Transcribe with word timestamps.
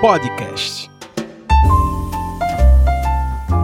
Podcast. 0.00 0.90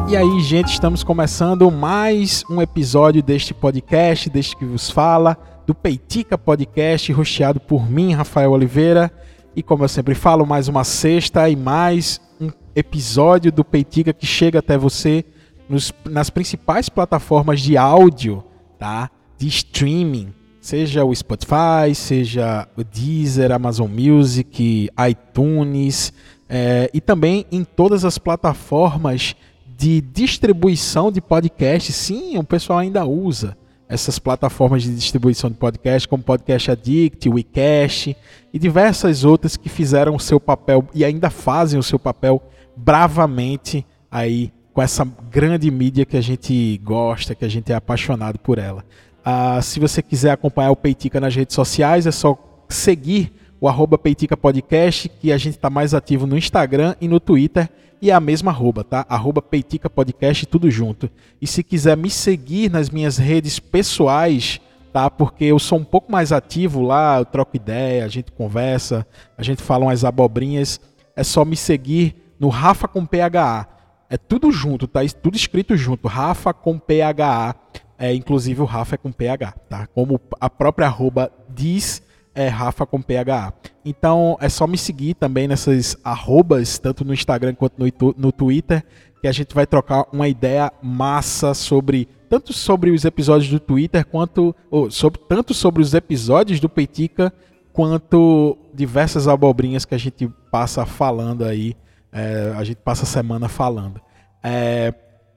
E 0.08 0.16
aí, 0.16 0.40
gente, 0.40 0.72
estamos 0.72 1.02
começando 1.02 1.70
mais 1.70 2.44
um 2.48 2.62
episódio 2.62 3.22
deste 3.22 3.52
podcast, 3.52 4.30
deste 4.30 4.56
que 4.56 4.64
vos 4.64 4.90
fala, 4.90 5.36
do 5.66 5.74
Peitica 5.74 6.38
Podcast, 6.38 7.12
rosteado 7.12 7.58
por 7.58 7.90
mim, 7.90 8.12
Rafael 8.12 8.52
Oliveira. 8.52 9.10
E 9.56 9.62
como 9.62 9.84
eu 9.84 9.88
sempre 9.88 10.14
falo, 10.14 10.46
mais 10.46 10.68
uma 10.68 10.84
sexta 10.84 11.48
e 11.48 11.56
mais 11.56 12.20
um 12.40 12.50
episódio 12.76 13.50
do 13.50 13.64
Peitica 13.64 14.12
que 14.12 14.26
chega 14.26 14.60
até 14.60 14.78
você 14.78 15.24
nos, 15.68 15.92
nas 16.04 16.30
principais 16.30 16.88
plataformas 16.88 17.60
de 17.60 17.76
áudio, 17.76 18.44
tá? 18.78 19.10
De 19.36 19.48
streaming, 19.48 20.32
seja 20.62 21.04
o 21.04 21.12
Spotify, 21.12 21.92
seja 21.92 22.68
o 22.76 22.84
Deezer, 22.84 23.50
Amazon 23.50 23.90
Music, 23.90 24.88
iTunes, 25.10 26.12
é, 26.48 26.88
e 26.94 27.00
também 27.00 27.44
em 27.50 27.64
todas 27.64 28.04
as 28.04 28.16
plataformas 28.16 29.34
de 29.76 30.00
distribuição 30.00 31.10
de 31.10 31.20
podcast. 31.20 31.92
Sim, 31.92 32.38
o 32.38 32.44
pessoal 32.44 32.78
ainda 32.78 33.04
usa 33.04 33.56
essas 33.88 34.20
plataformas 34.20 34.84
de 34.84 34.94
distribuição 34.94 35.50
de 35.50 35.56
podcast, 35.56 36.06
como 36.06 36.22
Podcast 36.22 36.70
Addict, 36.70 37.28
WeCast 37.28 38.16
e 38.52 38.58
diversas 38.58 39.24
outras 39.24 39.56
que 39.56 39.68
fizeram 39.68 40.14
o 40.14 40.20
seu 40.20 40.38
papel 40.38 40.86
e 40.94 41.04
ainda 41.04 41.28
fazem 41.28 41.78
o 41.78 41.82
seu 41.82 41.98
papel 41.98 42.40
bravamente 42.76 43.84
aí 44.08 44.52
com 44.72 44.80
essa 44.80 45.04
grande 45.28 45.70
mídia 45.70 46.06
que 46.06 46.16
a 46.16 46.22
gente 46.22 46.80
gosta, 46.84 47.34
que 47.34 47.44
a 47.44 47.48
gente 47.48 47.72
é 47.72 47.74
apaixonado 47.74 48.38
por 48.38 48.58
ela. 48.58 48.84
Uh, 49.24 49.62
se 49.62 49.78
você 49.78 50.02
quiser 50.02 50.32
acompanhar 50.32 50.70
o 50.70 50.76
Peitica 50.76 51.20
nas 51.20 51.34
redes 51.34 51.54
sociais, 51.54 52.06
é 52.06 52.10
só 52.10 52.64
seguir 52.68 53.32
o 53.60 53.68
arroba 53.68 53.96
Peitica 53.96 54.36
Podcast, 54.36 55.08
que 55.08 55.30
a 55.30 55.38
gente 55.38 55.54
está 55.54 55.70
mais 55.70 55.94
ativo 55.94 56.26
no 56.26 56.36
Instagram 56.36 56.96
e 57.00 57.06
no 57.06 57.20
Twitter, 57.20 57.68
e 58.00 58.10
é 58.10 58.14
a 58.14 58.18
mesma 58.18 58.50
arroba, 58.50 58.82
tá? 58.82 59.06
Arroba 59.08 59.40
Peitica 59.40 59.88
Podcast, 59.88 60.44
tudo 60.46 60.68
junto. 60.68 61.08
E 61.40 61.46
se 61.46 61.62
quiser 61.62 61.96
me 61.96 62.10
seguir 62.10 62.68
nas 62.68 62.90
minhas 62.90 63.16
redes 63.16 63.60
pessoais, 63.60 64.60
tá? 64.92 65.08
Porque 65.08 65.44
eu 65.44 65.60
sou 65.60 65.78
um 65.78 65.84
pouco 65.84 66.10
mais 66.10 66.32
ativo 66.32 66.82
lá, 66.82 67.18
eu 67.18 67.24
troco 67.24 67.54
ideia, 67.54 68.04
a 68.04 68.08
gente 68.08 68.32
conversa, 68.32 69.06
a 69.38 69.42
gente 69.44 69.62
fala 69.62 69.84
umas 69.84 70.04
abobrinhas, 70.04 70.80
é 71.14 71.22
só 71.22 71.44
me 71.44 71.56
seguir 71.56 72.16
no 72.40 72.48
Rafa 72.48 72.88
com 72.88 73.06
PHA. 73.06 73.68
É 74.10 74.16
tudo 74.18 74.50
junto, 74.50 74.88
tá? 74.88 75.00
Tudo 75.22 75.36
escrito 75.36 75.76
junto, 75.76 76.08
Rafa 76.08 76.52
com 76.52 76.80
PHA. 76.80 77.54
É, 78.02 78.12
inclusive 78.12 78.60
o 78.60 78.64
Rafa 78.64 78.96
é 78.96 78.98
com 78.98 79.12
PH, 79.12 79.52
tá? 79.68 79.86
Como 79.86 80.20
a 80.40 80.50
própria 80.50 80.88
arroba 80.88 81.30
diz, 81.48 82.02
é 82.34 82.48
Rafa 82.48 82.84
com 82.84 83.00
PH. 83.00 83.52
Então 83.84 84.36
é 84.40 84.48
só 84.48 84.66
me 84.66 84.76
seguir 84.76 85.14
também 85.14 85.46
nessas 85.46 85.96
arrobas, 86.02 86.80
tanto 86.80 87.04
no 87.04 87.14
Instagram 87.14 87.54
quanto 87.54 87.76
no, 87.78 88.14
no 88.18 88.32
Twitter, 88.32 88.84
que 89.20 89.28
a 89.28 89.30
gente 89.30 89.54
vai 89.54 89.68
trocar 89.68 90.06
uma 90.12 90.26
ideia 90.26 90.72
massa 90.82 91.54
sobre 91.54 92.08
tanto 92.28 92.52
sobre 92.52 92.90
os 92.90 93.04
episódios 93.04 93.48
do 93.48 93.60
Twitter 93.60 94.04
quanto 94.04 94.52
ou, 94.68 94.90
sobre, 94.90 95.20
tanto 95.28 95.54
sobre 95.54 95.80
os 95.80 95.94
episódios 95.94 96.58
do 96.58 96.68
Peitica 96.68 97.32
quanto 97.72 98.58
diversas 98.74 99.28
abobrinhas 99.28 99.84
que 99.84 99.94
a 99.94 99.98
gente 99.98 100.28
passa 100.50 100.84
falando 100.84 101.44
aí, 101.44 101.76
é, 102.10 102.52
a 102.56 102.64
gente 102.64 102.78
passa 102.78 103.04
a 103.04 103.06
semana 103.06 103.48
falando. 103.48 104.00
É, 104.42 104.92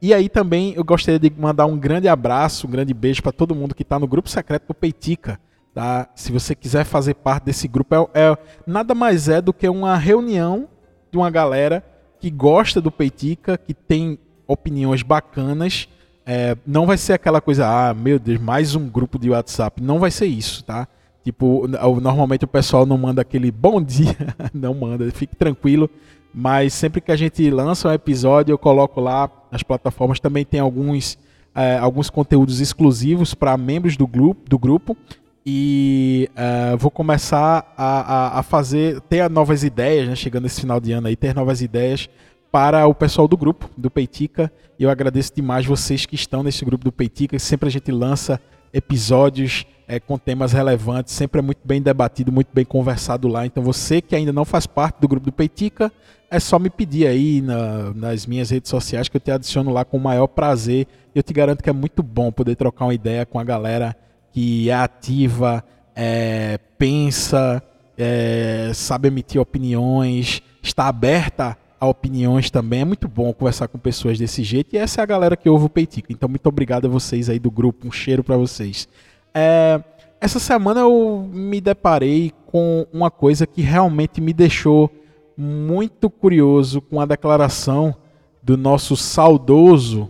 e 0.05 0.13
aí 0.13 0.29
também 0.29 0.71
eu 0.75 0.83
gostaria 0.83 1.19
de 1.19 1.33
mandar 1.35 1.65
um 1.65 1.79
grande 1.79 2.07
abraço, 2.07 2.67
um 2.67 2.69
grande 2.69 2.93
beijo 2.93 3.23
para 3.23 3.31
todo 3.31 3.55
mundo 3.55 3.73
que 3.73 3.81
está 3.81 3.97
no 3.97 4.07
grupo 4.07 4.29
secreto 4.29 4.67
do 4.67 4.73
Peitica. 4.75 5.39
Tá? 5.73 6.07
Se 6.13 6.31
você 6.31 6.53
quiser 6.53 6.85
fazer 6.85 7.15
parte 7.15 7.45
desse 7.45 7.67
grupo, 7.67 7.95
é, 8.13 8.21
é, 8.21 8.37
nada 8.67 8.93
mais 8.93 9.27
é 9.27 9.41
do 9.41 9.51
que 9.51 9.67
uma 9.67 9.97
reunião 9.97 10.69
de 11.11 11.17
uma 11.17 11.31
galera 11.31 11.83
que 12.19 12.29
gosta 12.29 12.79
do 12.79 12.91
Peitica, 12.91 13.57
que 13.57 13.73
tem 13.73 14.19
opiniões 14.45 15.01
bacanas. 15.01 15.89
É, 16.23 16.55
não 16.67 16.85
vai 16.85 16.99
ser 16.99 17.13
aquela 17.13 17.41
coisa, 17.41 17.67
ah, 17.67 17.91
meu 17.91 18.19
Deus, 18.19 18.39
mais 18.39 18.75
um 18.75 18.87
grupo 18.87 19.17
de 19.17 19.31
WhatsApp. 19.31 19.81
Não 19.81 19.97
vai 19.97 20.11
ser 20.11 20.27
isso, 20.27 20.63
tá? 20.63 20.87
Tipo, 21.25 21.67
normalmente 21.67 22.45
o 22.45 22.47
pessoal 22.47 22.85
não 22.85 22.99
manda 22.99 23.23
aquele 23.23 23.49
bom 23.49 23.81
dia, 23.81 24.15
não 24.53 24.75
manda, 24.75 25.09
fique 25.09 25.35
tranquilo. 25.35 25.89
Mas 26.31 26.71
sempre 26.71 27.01
que 27.01 27.11
a 27.11 27.15
gente 27.15 27.49
lança 27.49 27.89
um 27.89 27.91
episódio, 27.91 28.53
eu 28.53 28.59
coloco 28.59 29.01
lá 29.01 29.27
nas 29.51 29.63
plataformas. 29.63 30.19
Também 30.19 30.45
tem 30.45 30.59
alguns, 30.59 31.17
é, 31.55 31.77
alguns 31.77 32.11
conteúdos 32.11 32.59
exclusivos 32.59 33.33
para 33.33 33.57
membros 33.57 33.97
do 33.97 34.05
grupo, 34.05 34.47
do 34.47 34.59
grupo. 34.59 34.95
E 35.43 36.29
é, 36.35 36.75
vou 36.75 36.91
começar 36.91 37.73
a, 37.75 38.35
a, 38.35 38.39
a, 38.39 38.43
fazer, 38.43 39.01
ter 39.01 39.27
novas 39.27 39.63
ideias, 39.63 40.07
né, 40.07 40.15
chegando 40.15 40.45
esse 40.45 40.61
final 40.61 40.79
de 40.79 40.91
ano 40.91 41.07
aí, 41.07 41.15
ter 41.15 41.33
novas 41.33 41.59
ideias 41.59 42.07
para 42.51 42.85
o 42.85 42.93
pessoal 42.93 43.27
do 43.27 43.35
grupo, 43.35 43.67
do 43.75 43.89
Peitica. 43.89 44.53
E 44.77 44.83
eu 44.83 44.91
agradeço 44.91 45.33
demais 45.35 45.65
vocês 45.65 46.05
que 46.05 46.13
estão 46.13 46.43
nesse 46.43 46.63
grupo 46.63 46.85
do 46.85 46.91
Peitica. 46.91 47.39
Sempre 47.39 47.67
a 47.67 47.71
gente 47.71 47.91
lança 47.91 48.39
episódios 48.75 49.65
é, 49.87 50.01
com 50.01 50.17
temas 50.17 50.51
relevantes, 50.51 51.13
sempre 51.13 51.39
é 51.39 51.41
muito 51.41 51.61
bem 51.63 51.81
debatido, 51.81 52.31
muito 52.31 52.49
bem 52.53 52.65
conversado 52.65 53.27
lá. 53.29 53.45
Então 53.45 53.63
você 53.63 54.01
que 54.01 54.15
ainda 54.15 54.33
não 54.33 54.43
faz 54.43 54.67
parte 54.67 54.99
do 54.99 55.07
grupo 55.07 55.27
do 55.27 55.31
Peitica, 55.31 55.91
é 56.29 56.39
só 56.39 56.59
me 56.59 56.69
pedir 56.69 57.07
aí 57.07 57.41
na, 57.41 57.93
nas 57.93 58.25
minhas 58.25 58.49
redes 58.49 58.69
sociais 58.69 59.07
que 59.07 59.15
eu 59.15 59.21
te 59.21 59.31
adiciono 59.31 59.71
lá 59.71 59.85
com 59.85 59.95
o 59.95 60.01
maior 60.01 60.27
prazer. 60.27 60.87
Eu 61.13 61.23
te 61.23 61.31
garanto 61.31 61.63
que 61.63 61.69
é 61.69 61.73
muito 61.73 62.03
bom 62.03 62.31
poder 62.31 62.55
trocar 62.55 62.85
uma 62.85 62.93
ideia 62.93 63.25
com 63.25 63.39
a 63.39 63.43
galera 63.43 63.95
que 64.33 64.69
é 64.69 64.73
ativa, 64.73 65.63
é, 65.95 66.59
pensa, 66.77 67.63
é, 67.97 68.71
sabe 68.73 69.07
emitir 69.07 69.39
opiniões, 69.39 70.41
está 70.61 70.87
aberta 70.87 71.57
a 71.85 71.89
opiniões 71.89 72.49
também. 72.49 72.81
É 72.81 72.85
muito 72.85 73.07
bom 73.07 73.33
conversar 73.33 73.67
com 73.67 73.77
pessoas 73.77 74.17
desse 74.19 74.43
jeito 74.43 74.75
e 74.75 74.77
essa 74.77 75.01
é 75.01 75.03
a 75.03 75.05
galera 75.05 75.37
que 75.37 75.49
ouve 75.49 75.65
o 75.65 75.69
Peitico. 75.69 76.11
Então, 76.11 76.27
muito 76.27 76.47
obrigado 76.47 76.85
a 76.85 76.89
vocês 76.89 77.29
aí 77.29 77.39
do 77.39 77.51
grupo. 77.51 77.87
Um 77.87 77.91
cheiro 77.91 78.23
para 78.23 78.37
vocês. 78.37 78.87
É, 79.33 79.81
essa 80.19 80.39
semana 80.39 80.81
eu 80.81 81.29
me 81.31 81.61
deparei 81.61 82.31
com 82.47 82.87
uma 82.91 83.11
coisa 83.11 83.45
que 83.45 83.61
realmente 83.61 84.19
me 84.19 84.33
deixou 84.33 84.89
muito 85.37 86.09
curioso 86.09 86.81
com 86.81 86.99
a 87.01 87.05
declaração 87.05 87.95
do 88.41 88.55
nosso 88.57 88.95
saudoso 88.95 90.09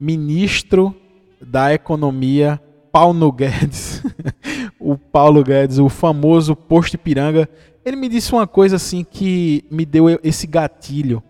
ministro 0.00 0.94
da 1.40 1.72
Economia, 1.72 2.60
Paulo 2.90 3.30
Guedes. 3.30 4.02
o 4.78 4.96
Paulo 4.96 5.44
Guedes, 5.44 5.78
o 5.78 5.88
famoso 5.88 6.56
posto 6.56 6.94
Ipiranga. 6.94 7.48
Ele 7.84 7.96
me 7.96 8.08
disse 8.08 8.32
uma 8.32 8.46
coisa 8.46 8.76
assim 8.76 9.04
que 9.04 9.64
me 9.70 9.84
deu 9.86 10.06
esse 10.22 10.46
gatilho 10.46 11.22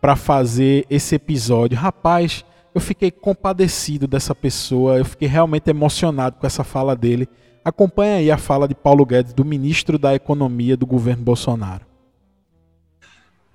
para 0.00 0.16
fazer 0.16 0.84
esse 0.90 1.14
episódio. 1.14 1.78
Rapaz, 1.78 2.44
eu 2.74 2.80
fiquei 2.80 3.10
compadecido 3.10 4.06
dessa 4.06 4.34
pessoa, 4.34 4.98
eu 4.98 5.04
fiquei 5.04 5.28
realmente 5.28 5.70
emocionado 5.70 6.36
com 6.38 6.46
essa 6.46 6.64
fala 6.64 6.96
dele. 6.96 7.28
Acompanhe 7.64 8.14
aí 8.14 8.30
a 8.30 8.38
fala 8.38 8.66
de 8.66 8.74
Paulo 8.74 9.06
Guedes, 9.06 9.32
do 9.32 9.44
ministro 9.44 9.98
da 9.98 10.14
Economia 10.14 10.76
do 10.76 10.86
governo 10.86 11.22
Bolsonaro. 11.22 11.86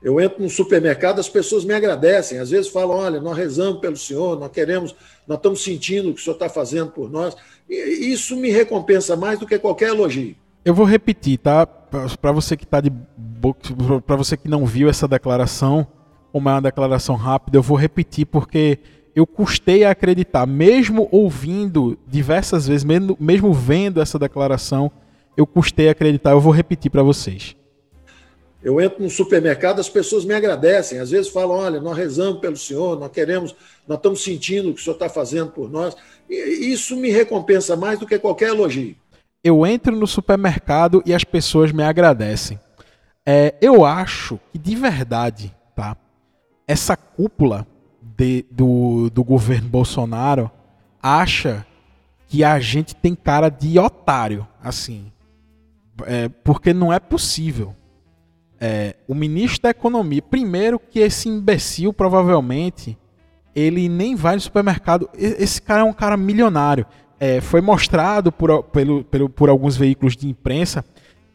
Eu 0.01 0.21
entro 0.21 0.41
no 0.41 0.49
supermercado, 0.49 1.19
as 1.19 1.27
pessoas 1.27 1.65
me 1.65 1.73
agradecem. 1.73 2.39
Às 2.39 2.51
vezes 2.51 2.69
falam: 2.69 2.97
olha, 2.97 3.19
nós 3.19 3.35
rezamos 3.35 3.81
pelo 3.81 3.97
senhor, 3.97 4.39
nós 4.39 4.51
queremos, 4.51 4.95
nós 5.27 5.37
estamos 5.37 5.63
sentindo 5.63 6.09
o 6.09 6.13
que 6.13 6.21
o 6.21 6.23
senhor 6.23 6.35
está 6.35 6.47
fazendo 6.47 6.91
por 6.91 7.09
nós. 7.09 7.35
E 7.69 8.11
isso 8.11 8.37
me 8.37 8.49
recompensa 8.49 9.15
mais 9.15 9.39
do 9.39 9.47
que 9.47 9.59
qualquer 9.59 9.89
elogio. 9.89 10.35
Eu 10.67 10.73
vou 10.73 10.85
repetir, 10.85 11.37
tá? 11.37 11.65
Para 11.65 12.33
você 12.33 12.57
que 12.57 12.67
tá 12.67 12.81
de 12.81 12.91
para 14.05 14.17
você 14.17 14.35
que 14.35 14.49
não 14.49 14.65
viu 14.65 14.89
essa 14.89 15.07
declaração, 15.07 15.87
como 16.29 16.49
é 16.49 16.51
uma 16.51 16.61
declaração 16.61 17.15
rápida, 17.15 17.57
eu 17.57 17.61
vou 17.61 17.77
repetir 17.77 18.25
porque 18.25 18.79
eu 19.15 19.25
custei 19.25 19.85
a 19.85 19.91
acreditar, 19.91 20.45
mesmo 20.45 21.07
ouvindo 21.09 21.97
diversas 22.05 22.67
vezes, 22.67 22.83
mesmo, 22.83 23.15
mesmo 23.17 23.53
vendo 23.53 24.01
essa 24.01 24.19
declaração, 24.19 24.91
eu 25.37 25.47
custei 25.47 25.87
a 25.87 25.93
acreditar. 25.93 26.31
Eu 26.31 26.41
vou 26.41 26.51
repetir 26.51 26.91
para 26.91 27.01
vocês. 27.01 27.55
Eu 28.61 28.81
entro 28.81 29.01
no 29.01 29.09
supermercado, 29.09 29.79
as 29.79 29.87
pessoas 29.87 30.25
me 30.25 30.33
agradecem. 30.33 30.99
Às 30.99 31.11
vezes 31.11 31.31
falam: 31.31 31.55
olha, 31.55 31.79
nós 31.79 31.95
rezamos 31.95 32.41
pelo 32.41 32.57
senhor, 32.57 32.99
nós 32.99 33.09
queremos, 33.09 33.55
nós 33.87 33.99
estamos 33.99 34.21
sentindo 34.21 34.71
o 34.71 34.73
que 34.73 34.81
o 34.81 34.83
senhor 34.83 34.95
está 34.95 35.07
fazendo 35.07 35.49
por 35.49 35.71
nós. 35.71 35.95
E 36.29 36.73
isso 36.73 36.97
me 36.97 37.09
recompensa 37.09 37.77
mais 37.77 37.97
do 37.97 38.05
que 38.05 38.19
qualquer 38.19 38.49
elogio. 38.49 38.97
Eu 39.43 39.65
entro 39.65 39.95
no 39.95 40.07
supermercado 40.07 41.01
e 41.05 41.13
as 41.13 41.23
pessoas 41.23 41.71
me 41.71 41.83
agradecem. 41.83 42.59
É, 43.25 43.55
eu 43.61 43.85
acho 43.85 44.39
que 44.51 44.57
de 44.57 44.75
verdade, 44.75 45.53
tá? 45.75 45.95
Essa 46.67 46.95
cúpula 46.95 47.65
de, 48.01 48.45
do, 48.51 49.09
do 49.09 49.23
governo 49.23 49.69
Bolsonaro 49.69 50.51
acha 51.01 51.65
que 52.27 52.43
a 52.43 52.59
gente 52.59 52.95
tem 52.95 53.15
cara 53.15 53.49
de 53.49 53.79
otário, 53.79 54.47
assim. 54.61 55.11
É, 56.05 56.29
porque 56.29 56.73
não 56.73 56.91
é 56.91 56.99
possível 56.99 57.73
é, 58.59 58.95
o 59.07 59.13
ministro 59.13 59.63
da 59.63 59.69
Economia, 59.69 60.21
primeiro 60.21 60.79
que 60.79 60.99
esse 60.99 61.29
imbecil 61.29 61.93
provavelmente 61.93 62.97
ele 63.55 63.87
nem 63.89 64.15
vai 64.15 64.35
no 64.35 64.41
supermercado. 64.41 65.09
Esse 65.15 65.61
cara 65.61 65.81
é 65.81 65.83
um 65.83 65.93
cara 65.93 66.15
milionário. 66.15 66.85
É, 67.19 67.41
foi 67.41 67.61
mostrado 67.61 68.31
por, 68.31 68.63
pelo, 68.63 69.03
pelo, 69.03 69.29
por 69.29 69.49
alguns 69.49 69.75
veículos 69.75 70.15
de 70.15 70.27
imprensa 70.27 70.85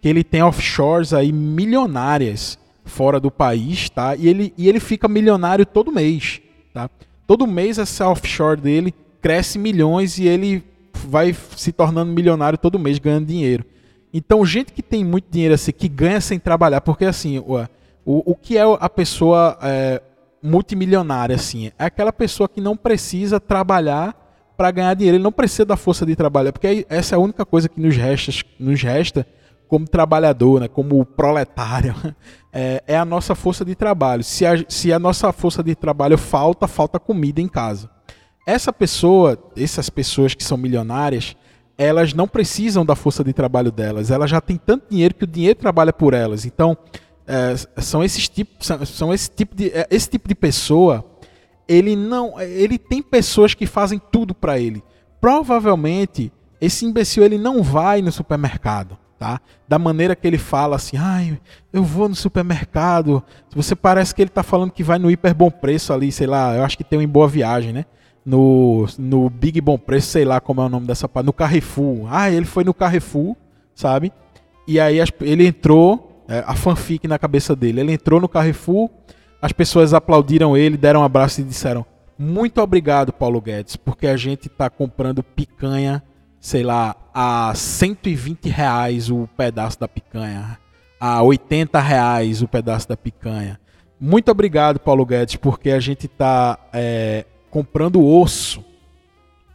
que 0.01 0.09
ele 0.09 0.25
tem 0.25 0.43
offshores 0.43 1.13
aí 1.13 1.33
milionárias 1.33 2.59
fora 2.85 3.21
do 3.21 3.31
país, 3.31 3.89
tá? 3.89 4.17
E 4.17 4.29
ele, 4.29 4.53
e 4.59 4.69
ele 4.69 4.81
fica 4.81 5.09
milionário 5.09 5.65
todo 5.65 5.93
mês, 5.93 6.41
tá? 6.75 6.91
Todo 7.27 7.47
mês 7.47 7.79
essa 7.79 8.09
offshore 8.09 8.61
dele 8.61 8.95
cresce 9.21 9.59
milhões 9.59 10.19
e 10.19 10.27
ele 10.27 10.65
vai 11.07 11.35
se 11.57 11.73
tornando 11.73 12.13
milionário 12.13 12.59
todo 12.59 12.79
mês, 12.79 12.99
ganhando 12.99 13.27
dinheiro. 13.27 13.65
Então, 14.13 14.45
gente 14.45 14.73
que 14.73 14.83
tem 14.83 15.05
muito 15.05 15.31
dinheiro 15.31 15.55
assim, 15.55 15.73
que 15.73 15.89
ganha 15.89 16.21
sem 16.21 16.39
trabalhar, 16.39 16.81
porque 16.81 17.05
assim, 17.05 17.39
o, 17.39 17.57
o, 18.05 18.33
o 18.33 18.35
que 18.35 18.59
é 18.59 18.63
a 18.63 18.89
pessoa 18.89 19.59
é, 19.63 20.03
multimilionária, 20.43 21.37
assim? 21.37 21.69
É 21.79 21.85
aquela 21.87 22.13
pessoa 22.13 22.49
que 22.49 22.61
não 22.61 22.77
precisa 22.77 23.41
trabalhar 23.41 24.15
para 24.57 24.71
ganhar 24.71 24.95
dinheiro, 24.95 25.17
ele 25.17 25.25
não 25.25 25.33
precisa 25.33 25.65
da 25.65 25.77
força 25.77 26.05
de 26.05 26.15
trabalho, 26.15 26.53
porque 26.53 26.87
essa 26.89 27.15
é 27.15 27.17
a 27.17 27.21
única 27.21 27.45
coisa 27.45 27.69
que 27.69 27.81
nos 27.81 27.97
resta, 27.97 28.33
nos 28.59 28.83
resta 28.83 29.27
como 29.69 29.87
trabalhador, 29.87 30.61
né, 30.61 30.69
como 30.69 31.05
proletário, 31.05 31.95
é, 32.53 32.83
é, 32.87 32.97
a 32.97 33.05
nossa 33.05 33.35
força 33.35 33.65
de 33.65 33.75
trabalho. 33.75 34.23
Se 34.23 34.45
a, 34.45 34.63
se 34.69 34.93
a 34.93 34.99
nossa 34.99 35.33
força 35.33 35.63
de 35.63 35.75
trabalho 35.75 36.19
falta, 36.19 36.69
falta 36.69 37.01
comida 37.01 37.41
em 37.41 37.49
casa. 37.49 37.89
Essa 38.47 38.73
pessoa, 38.73 39.39
essas 39.57 39.89
pessoas 39.89 40.35
que 40.35 40.45
são 40.45 40.59
milionárias, 40.59 41.37
elas 41.79 42.13
não 42.13 42.29
precisam 42.29 42.85
da 42.85 42.95
força 42.95 43.25
de 43.25 43.33
trabalho 43.33 43.73
delas. 43.73 44.11
Elas 44.11 44.31
já 44.31 44.41
têm 44.41 44.57
tanto 44.57 44.91
dinheiro 44.91 45.15
que 45.15 45.25
o 45.25 45.27
dinheiro 45.27 45.59
trabalha 45.59 45.93
por 45.93 46.13
elas. 46.13 46.45
Então, 46.45 46.77
é, 47.27 47.55
são 47.81 48.05
esses 48.05 48.29
tipos, 48.29 48.67
são, 48.67 48.85
são 48.85 49.15
esse 49.15 49.31
tipo 49.31 49.55
de 49.55 49.69
é, 49.69 49.87
esse 49.91 50.09
tipo 50.09 50.29
de 50.29 50.35
pessoa. 50.35 51.05
Ele 51.73 51.97
não, 51.97 52.41
ele 52.41 52.79
tem 52.79 53.03
pessoas 53.03 53.55
que 53.55 53.67
fazem 53.67 54.01
tudo 54.11 54.35
para 54.35 54.59
ele. 54.59 54.83
Provavelmente 55.21 56.33
esse 56.61 56.85
imbecil 56.85 57.25
ele 57.25 57.39
não 57.39 57.63
vai 57.63 58.03
no 58.03 58.13
supermercado 58.13 58.99
tá? 59.23 59.41
Da 59.69 59.79
maneira 59.79 60.17
que 60.17 60.27
ele 60.27 60.37
fala 60.37 60.75
assim, 60.75 60.97
ai, 60.97 61.39
eu 61.73 61.85
vou 61.85 62.09
no 62.09 62.15
supermercado. 62.15 63.23
Você 63.55 63.77
parece 63.77 64.13
que 64.13 64.21
ele 64.21 64.29
está 64.29 64.43
falando 64.43 64.73
que 64.73 64.83
vai 64.83 64.99
no 64.99 65.09
hiper 65.09 65.33
bom 65.33 65.49
preço 65.49 65.93
ali, 65.93 66.11
sei 66.11 66.27
lá, 66.27 66.57
eu 66.57 66.65
acho 66.65 66.77
que 66.77 66.83
tem 66.83 66.99
um 66.99 67.03
em 67.03 67.07
boa 67.07 67.29
viagem, 67.29 67.73
né? 67.73 67.85
No, 68.27 68.85
no 68.99 69.31
Big 69.31 69.61
Bom 69.61 69.79
Preço, 69.79 70.09
sei 70.09 70.25
lá 70.25 70.41
como 70.41 70.61
é 70.61 70.65
o 70.65 70.69
nome 70.69 70.89
dessa 70.89 71.09
parte, 71.09 71.27
no 71.27 71.33
Carrefour. 71.33 72.09
Ah, 72.11 72.31
ele 72.31 72.45
foi 72.45 72.65
no 72.65 72.75
Carrefour, 72.75 73.37
sabe? 73.77 74.13
E 74.67 74.81
aí 74.81 74.99
ele 75.21 75.47
entrou, 75.47 76.25
é, 76.29 76.43
a 76.45 76.57
fanfic 76.57 77.07
na 77.07 77.19
cabeça 77.19 77.55
dele, 77.55 77.81
ele 77.81 77.93
entrou 77.93 78.21
no 78.21 78.29
Carrefour, 78.29 78.91
as 79.43 79.53
pessoas 79.53 79.93
aplaudiram 79.93 80.57
ele, 80.57 80.79
deram 80.79 81.01
um 81.01 81.05
abraço 81.05 81.43
e 81.43 81.45
disseram: 81.45 81.85
Muito 82.19 82.63
obrigado, 82.63 83.13
Paulo 83.13 83.41
Guedes, 83.41 83.77
porque 83.77 84.07
a 84.07 84.17
gente 84.17 84.47
está 84.47 84.71
comprando 84.71 85.23
picanha 85.23 86.03
sei 86.43 86.65
lá, 86.65 86.97
a 87.15 87.55
120 87.55 88.49
reais 88.49 89.09
o 89.09 89.29
pedaço 89.37 89.79
da 89.79 89.87
picanha, 89.87 90.59
a 90.99 91.23
80 91.23 91.79
reais 91.79 92.43
o 92.43 92.49
pedaço 92.49 92.89
da 92.89 92.97
picanha. 92.97 93.61
Muito 93.99 94.29
obrigado, 94.29 94.81
Paulo 94.81 95.07
Guedes, 95.07 95.37
porque 95.37 95.71
a 95.71 95.79
gente 95.79 96.07
está 96.07 96.59
é, 96.73 97.25
comprando 97.49 98.05
osso. 98.05 98.65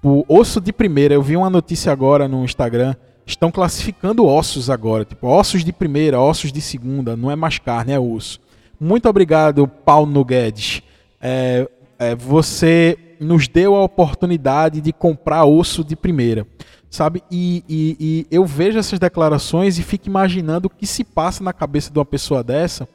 O 0.01 0.23
osso 0.29 0.61
de 0.61 0.71
primeira, 0.71 1.13
eu 1.13 1.21
vi 1.21 1.35
uma 1.35 1.49
notícia 1.49 1.91
agora 1.91 2.25
no 2.25 2.45
Instagram, 2.45 2.95
estão 3.25 3.51
classificando 3.51 4.25
ossos 4.25 4.69
agora, 4.69 5.03
tipo 5.03 5.27
ossos 5.27 5.65
de 5.65 5.73
primeira, 5.73 6.21
ossos 6.21 6.53
de 6.53 6.61
segunda, 6.61 7.17
não 7.17 7.29
é 7.29 7.35
mais 7.35 7.59
carne, 7.59 7.91
é 7.91 7.99
osso. 7.99 8.39
Muito 8.79 9.09
obrigado, 9.09 9.67
Paulo 9.67 10.23
Guedes. 10.23 10.81
É, 11.19 11.67
é, 11.97 12.15
você 12.15 12.97
nos 13.19 13.47
deu 13.47 13.75
a 13.75 13.83
oportunidade 13.83 14.79
de 14.81 14.93
comprar 14.93 15.45
osso 15.45 15.83
de 15.83 15.95
primeira 15.95 16.45
sabe? 16.89 17.21
E, 17.29 17.63
e, 17.67 17.97
e, 17.99 18.27
eu 18.31 18.45
vejo 18.45 18.79
essas 18.79 18.99
declarações 18.99 19.77
e 19.77 19.83
fico 19.83 20.07
imaginando 20.07 20.67
o 20.67 20.69
que 20.69 20.87
se 20.87 21.03
passa 21.03 21.43
na 21.43 21.53
cabeça 21.53 21.91
de 21.91 21.99
uma 21.99 22.05
pessoa 22.05 22.43
dessa, 22.43 22.87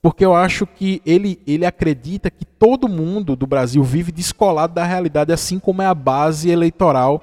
porque 0.00 0.24
eu 0.24 0.34
acho 0.34 0.66
que 0.66 1.00
ele, 1.04 1.40
ele 1.46 1.64
acredita 1.66 2.30
que 2.30 2.44
todo 2.44 2.88
mundo 2.88 3.34
do 3.34 3.46
Brasil 3.46 3.82
vive 3.82 4.12
descolado 4.12 4.74
da 4.74 4.84
realidade, 4.84 5.32
assim 5.32 5.58
como 5.58 5.82
é 5.82 5.86
a 5.86 5.94
base 5.94 6.50
eleitoral 6.50 7.22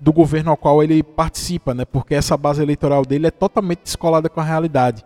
do 0.00 0.12
governo 0.12 0.50
ao 0.50 0.56
qual 0.56 0.82
ele 0.82 1.02
participa, 1.02 1.74
né? 1.74 1.84
Porque 1.84 2.14
essa 2.14 2.36
base 2.36 2.62
eleitoral 2.62 3.04
dele 3.04 3.26
é 3.26 3.30
totalmente 3.30 3.80
descolada 3.84 4.28
com 4.28 4.40
a 4.40 4.44
realidade. 4.44 5.04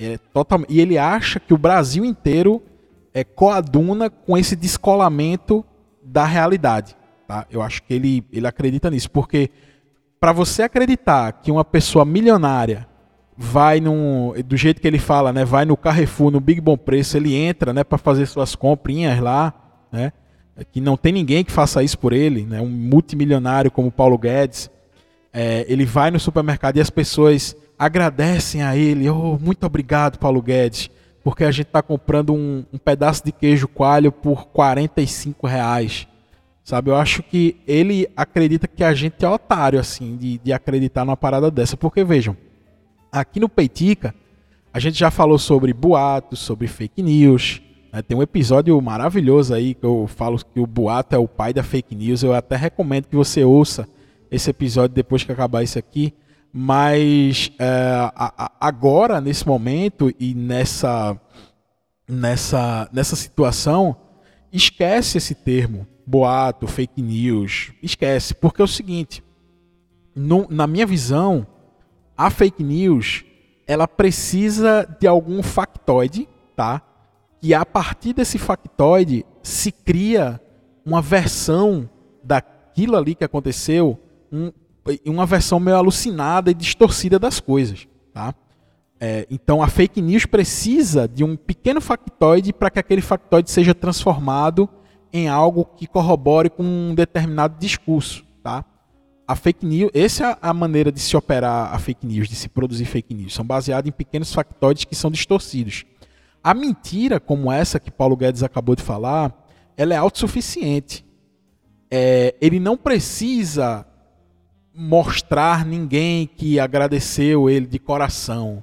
É 0.00 0.18
total... 0.32 0.64
E 0.68 0.80
ele 0.80 0.96
acha 0.96 1.38
que 1.38 1.52
o 1.52 1.58
Brasil 1.58 2.04
inteiro 2.04 2.62
é 3.12 3.22
coaduna 3.22 4.08
com 4.08 4.38
esse 4.38 4.56
descolamento 4.56 5.64
da 6.02 6.24
realidade. 6.24 6.96
Tá? 7.28 7.46
Eu 7.50 7.60
acho 7.60 7.82
que 7.82 7.92
ele, 7.92 8.24
ele 8.32 8.46
acredita 8.46 8.90
nisso, 8.90 9.10
porque 9.10 9.50
para 10.18 10.32
você 10.32 10.62
acreditar 10.62 11.32
que 11.32 11.50
uma 11.50 11.64
pessoa 11.64 12.04
milionária 12.04 12.86
vai 13.36 13.80
num, 13.80 14.34
do 14.44 14.56
jeito 14.56 14.80
que 14.80 14.86
ele 14.86 14.98
fala, 14.98 15.32
né, 15.32 15.44
vai 15.44 15.64
no 15.64 15.76
Carrefour, 15.76 16.30
no 16.30 16.40
Big 16.40 16.60
Bom 16.60 16.76
Preço, 16.76 17.16
ele 17.16 17.34
entra, 17.34 17.72
né, 17.72 17.82
para 17.82 17.96
fazer 17.96 18.26
suas 18.26 18.54
comprinhas 18.54 19.18
lá, 19.18 19.54
né, 19.90 20.12
que 20.70 20.78
não 20.80 20.94
tem 20.94 21.10
ninguém 21.10 21.42
que 21.42 21.50
faça 21.50 21.82
isso 21.82 21.98
por 21.98 22.12
ele, 22.12 22.44
né, 22.44 22.60
um 22.60 22.68
multimilionário 22.68 23.70
como 23.70 23.90
Paulo 23.90 24.18
Guedes, 24.18 24.70
é, 25.32 25.64
ele 25.68 25.86
vai 25.86 26.10
no 26.10 26.20
supermercado 26.20 26.76
e 26.76 26.80
as 26.80 26.90
pessoas 26.90 27.56
agradecem 27.80 28.62
a 28.62 28.76
ele, 28.76 29.08
oh, 29.08 29.38
muito 29.40 29.64
obrigado 29.64 30.18
Paulo 30.18 30.42
Guedes, 30.42 30.90
porque 31.24 31.44
a 31.44 31.50
gente 31.50 31.68
está 31.68 31.80
comprando 31.80 32.34
um, 32.34 32.62
um, 32.70 32.76
pedaço 32.76 33.24
de 33.24 33.32
queijo 33.32 33.66
coalho 33.66 34.12
por 34.12 34.48
45 34.48 35.46
reais. 35.46 36.06
Sabe, 36.62 36.90
eu 36.90 36.96
acho 36.96 37.22
que 37.22 37.56
ele 37.66 38.06
acredita 38.14 38.68
que 38.68 38.84
a 38.84 38.92
gente 38.92 39.24
é 39.24 39.28
otário, 39.28 39.80
assim, 39.80 40.14
de, 40.18 40.36
de 40.36 40.52
acreditar 40.52 41.06
numa 41.06 41.16
parada 41.16 41.50
dessa. 41.50 41.74
Porque, 41.74 42.04
vejam, 42.04 42.36
aqui 43.10 43.40
no 43.40 43.48
Peitica, 43.48 44.14
a 44.74 44.78
gente 44.78 44.98
já 44.98 45.10
falou 45.10 45.38
sobre 45.38 45.72
boatos, 45.72 46.38
sobre 46.38 46.68
fake 46.68 47.02
news. 47.02 47.62
Né? 47.90 48.02
Tem 48.02 48.14
um 48.14 48.22
episódio 48.22 48.78
maravilhoso 48.82 49.54
aí 49.54 49.74
que 49.74 49.84
eu 49.84 50.06
falo 50.06 50.38
que 50.38 50.60
o 50.60 50.66
boato 50.66 51.16
é 51.16 51.18
o 51.18 51.26
pai 51.26 51.54
da 51.54 51.62
fake 51.62 51.94
news. 51.94 52.22
Eu 52.22 52.34
até 52.34 52.56
recomendo 52.56 53.06
que 53.06 53.16
você 53.16 53.42
ouça 53.42 53.88
esse 54.30 54.50
episódio 54.50 54.94
depois 54.94 55.24
que 55.24 55.32
acabar 55.32 55.62
isso 55.62 55.78
aqui. 55.78 56.12
Mas 56.52 57.52
é, 57.58 58.10
agora, 58.60 59.20
nesse 59.20 59.46
momento 59.46 60.12
e 60.18 60.34
nessa, 60.34 61.20
nessa, 62.08 62.88
nessa 62.92 63.14
situação, 63.14 63.96
esquece 64.52 65.18
esse 65.18 65.34
termo 65.34 65.86
boato, 66.04 66.66
fake 66.66 67.00
news, 67.00 67.72
esquece, 67.80 68.34
porque 68.34 68.60
é 68.60 68.64
o 68.64 68.68
seguinte, 68.68 69.22
no, 70.14 70.46
na 70.50 70.66
minha 70.66 70.84
visão, 70.84 71.46
a 72.16 72.30
fake 72.30 72.64
news 72.64 73.24
ela 73.66 73.86
precisa 73.86 74.84
de 74.98 75.06
algum 75.06 75.44
factoide, 75.44 76.28
tá? 76.56 76.82
E 77.40 77.54
a 77.54 77.64
partir 77.64 78.12
desse 78.12 78.36
factoide 78.36 79.24
se 79.44 79.70
cria 79.70 80.40
uma 80.84 81.00
versão 81.00 81.88
daquilo 82.24 82.96
ali 82.96 83.14
que 83.14 83.22
aconteceu, 83.22 83.96
um, 84.32 84.50
uma 85.06 85.26
versão 85.26 85.60
meio 85.60 85.76
alucinada 85.76 86.50
e 86.50 86.54
distorcida 86.54 87.18
das 87.18 87.40
coisas, 87.40 87.86
tá? 88.12 88.34
É, 88.98 89.26
então 89.30 89.62
a 89.62 89.68
fake 89.68 90.02
news 90.02 90.26
precisa 90.26 91.08
de 91.08 91.24
um 91.24 91.34
pequeno 91.34 91.80
factoide 91.80 92.52
para 92.52 92.70
que 92.70 92.78
aquele 92.78 93.00
factoide 93.00 93.50
seja 93.50 93.74
transformado 93.74 94.68
em 95.12 95.26
algo 95.26 95.64
que 95.64 95.86
corrobore 95.86 96.50
com 96.50 96.62
um 96.62 96.94
determinado 96.94 97.56
discurso, 97.58 98.24
tá? 98.42 98.64
A 99.26 99.34
fake 99.36 99.64
news, 99.64 99.90
essa 99.94 100.32
é 100.32 100.38
a 100.42 100.52
maneira 100.52 100.92
de 100.92 101.00
se 101.00 101.16
operar 101.16 101.72
a 101.72 101.78
fake 101.78 102.06
news, 102.06 102.28
de 102.28 102.34
se 102.34 102.48
produzir 102.48 102.84
fake 102.84 103.14
news, 103.14 103.32
são 103.32 103.44
baseadas 103.44 103.88
em 103.88 103.92
pequenos 103.92 104.34
factoides 104.34 104.84
que 104.84 104.94
são 104.94 105.10
distorcidos. 105.10 105.84
A 106.42 106.52
mentira, 106.52 107.20
como 107.20 107.52
essa 107.52 107.78
que 107.78 107.90
Paulo 107.90 108.16
Guedes 108.16 108.42
acabou 108.42 108.74
de 108.74 108.82
falar, 108.82 109.32
ela 109.76 109.94
é 109.94 109.96
autossuficiente. 109.96 111.04
É, 111.90 112.34
ele 112.40 112.58
não 112.58 112.76
precisa 112.76 113.86
mostrar 114.74 115.64
ninguém 115.64 116.26
que 116.26 116.60
agradeceu 116.60 117.50
ele 117.50 117.66
de 117.66 117.78
coração 117.78 118.62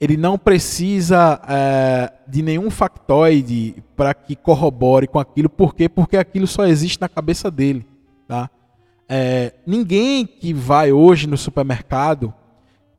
ele 0.00 0.16
não 0.16 0.38
precisa 0.38 1.40
é, 1.48 2.12
de 2.28 2.42
nenhum 2.42 2.70
factoide 2.70 3.82
para 3.96 4.12
que 4.12 4.36
corrobore 4.36 5.06
com 5.06 5.18
aquilo. 5.18 5.48
Por 5.48 5.74
quê? 5.74 5.88
Porque 5.88 6.16
aquilo 6.16 6.46
só 6.46 6.66
existe 6.66 7.00
na 7.00 7.08
cabeça 7.08 7.50
dele. 7.50 7.86
Tá? 8.28 8.50
É, 9.08 9.54
ninguém 9.66 10.26
que 10.26 10.52
vai 10.52 10.92
hoje 10.92 11.26
no 11.26 11.36
supermercado, 11.36 12.32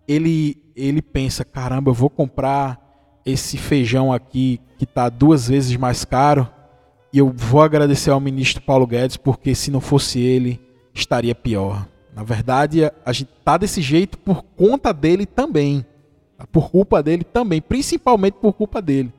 ele, 0.07 0.57
ele 0.75 1.01
pensa, 1.01 1.45
caramba, 1.45 1.91
eu 1.91 1.93
vou 1.93 2.09
comprar 2.09 2.79
esse 3.25 3.57
feijão 3.57 4.11
aqui 4.11 4.59
que 4.77 4.85
está 4.85 5.09
duas 5.09 5.47
vezes 5.49 5.75
mais 5.75 6.03
caro 6.03 6.49
e 7.13 7.19
eu 7.19 7.31
vou 7.35 7.61
agradecer 7.61 8.09
ao 8.09 8.19
ministro 8.19 8.61
Paulo 8.63 8.87
Guedes 8.87 9.17
porque 9.17 9.53
se 9.53 9.69
não 9.69 9.81
fosse 9.81 10.19
ele, 10.19 10.59
estaria 10.93 11.35
pior. 11.35 11.87
Na 12.17 12.23
verdade, 12.23 12.91
a 13.05 13.13
gente 13.13 13.29
está 13.37 13.57
desse 13.57 13.79
jeito 13.79 14.17
por 14.17 14.41
conta 14.41 14.91
dele 14.91 15.23
também. 15.23 15.85
Por 16.51 16.71
culpa 16.71 17.03
dele 17.03 17.23
também, 17.23 17.61
principalmente 17.61 18.33
por 18.41 18.53
culpa 18.53 18.81
dele. 18.81 19.13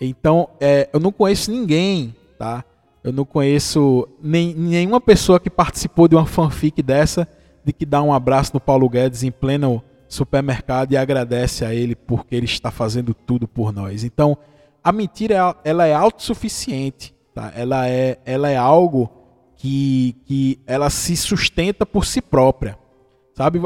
Então, 0.00 0.48
é, 0.60 0.90
eu 0.92 0.98
não 0.98 1.12
conheço 1.12 1.52
ninguém, 1.52 2.16
tá? 2.36 2.64
Eu 3.04 3.12
não 3.12 3.24
conheço 3.24 4.08
nem, 4.20 4.52
nenhuma 4.54 5.00
pessoa 5.00 5.38
que 5.38 5.48
participou 5.48 6.08
de 6.08 6.16
uma 6.16 6.26
fanfic 6.26 6.82
dessa, 6.82 7.28
de 7.64 7.72
que 7.72 7.86
dá 7.86 8.02
um 8.02 8.12
abraço 8.12 8.50
no 8.54 8.60
Paulo 8.60 8.88
Guedes 8.88 9.22
em 9.22 9.30
pleno 9.30 9.80
supermercado 10.08 10.90
e 10.90 10.96
agradece 10.96 11.64
a 11.64 11.72
ele 11.72 11.94
porque 11.94 12.34
ele 12.34 12.46
está 12.46 12.72
fazendo 12.72 13.14
tudo 13.14 13.46
por 13.46 13.72
nós. 13.72 14.02
Então, 14.02 14.36
a 14.82 14.90
mentira 14.90 15.54
ela 15.62 15.86
é 15.86 15.94
autossuficiente, 15.94 17.14
tá? 17.32 17.52
Ela 17.54 17.88
é 17.88 18.18
ela 18.24 18.50
é 18.50 18.56
algo 18.56 19.15
que, 19.56 20.16
que 20.24 20.60
ela 20.66 20.90
se 20.90 21.16
sustenta 21.16 21.84
por 21.84 22.04
si 22.04 22.20
própria. 22.20 22.78
Sabe? 23.34 23.60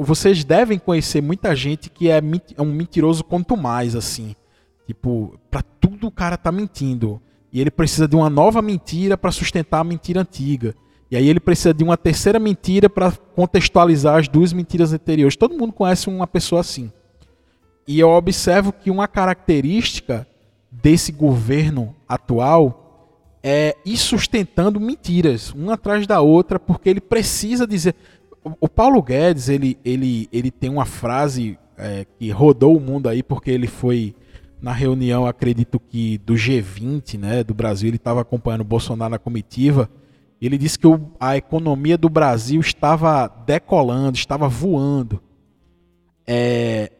Vocês 0.00 0.44
devem 0.44 0.78
conhecer 0.78 1.22
muita 1.22 1.56
gente 1.56 1.88
que 1.88 2.10
é, 2.10 2.20
é 2.56 2.62
um 2.62 2.72
mentiroso 2.72 3.24
quanto 3.24 3.56
mais, 3.56 3.96
assim. 3.96 4.34
Tipo, 4.86 5.38
para 5.50 5.62
tudo 5.62 6.08
o 6.08 6.10
cara 6.10 6.36
tá 6.36 6.52
mentindo. 6.52 7.20
E 7.50 7.60
ele 7.60 7.70
precisa 7.70 8.06
de 8.06 8.16
uma 8.16 8.28
nova 8.28 8.60
mentira 8.60 9.16
para 9.16 9.30
sustentar 9.30 9.80
a 9.80 9.84
mentira 9.84 10.20
antiga. 10.20 10.74
E 11.10 11.16
aí 11.16 11.28
ele 11.28 11.40
precisa 11.40 11.72
de 11.72 11.84
uma 11.84 11.96
terceira 11.96 12.38
mentira 12.38 12.90
para 12.90 13.12
contextualizar 13.12 14.18
as 14.18 14.28
duas 14.28 14.52
mentiras 14.52 14.92
anteriores. 14.92 15.36
Todo 15.36 15.56
mundo 15.56 15.72
conhece 15.72 16.08
uma 16.08 16.26
pessoa 16.26 16.60
assim. 16.60 16.92
E 17.86 18.00
eu 18.00 18.10
observo 18.10 18.72
que 18.72 18.90
uma 18.90 19.06
característica 19.06 20.26
desse 20.70 21.12
governo 21.12 21.94
atual 22.08 22.83
é, 23.46 23.76
ir 23.84 23.98
sustentando 23.98 24.80
mentiras, 24.80 25.52
uma 25.52 25.74
atrás 25.74 26.06
da 26.06 26.22
outra, 26.22 26.58
porque 26.58 26.88
ele 26.88 27.00
precisa 27.00 27.66
dizer. 27.66 27.94
O 28.58 28.68
Paulo 28.68 29.02
Guedes, 29.02 29.50
ele, 29.50 29.78
ele, 29.84 30.28
ele 30.32 30.50
tem 30.50 30.70
uma 30.70 30.86
frase 30.86 31.58
é, 31.76 32.06
que 32.18 32.30
rodou 32.30 32.74
o 32.74 32.80
mundo 32.80 33.06
aí, 33.06 33.22
porque 33.22 33.50
ele 33.50 33.66
foi 33.66 34.14
na 34.62 34.72
reunião, 34.72 35.26
acredito 35.26 35.78
que 35.78 36.16
do 36.18 36.34
G20, 36.34 37.18
né, 37.18 37.44
do 37.44 37.52
Brasil, 37.52 37.88
ele 37.88 37.96
estava 37.96 38.22
acompanhando 38.22 38.62
o 38.62 38.64
Bolsonaro 38.64 39.10
na 39.10 39.18
comitiva. 39.18 39.90
Ele 40.40 40.56
disse 40.56 40.78
que 40.78 40.86
o, 40.86 41.10
a 41.20 41.36
economia 41.36 41.98
do 41.98 42.08
Brasil 42.08 42.60
estava 42.60 43.28
decolando, 43.28 44.16
estava 44.16 44.48
voando. 44.48 45.22
É, 46.26 46.90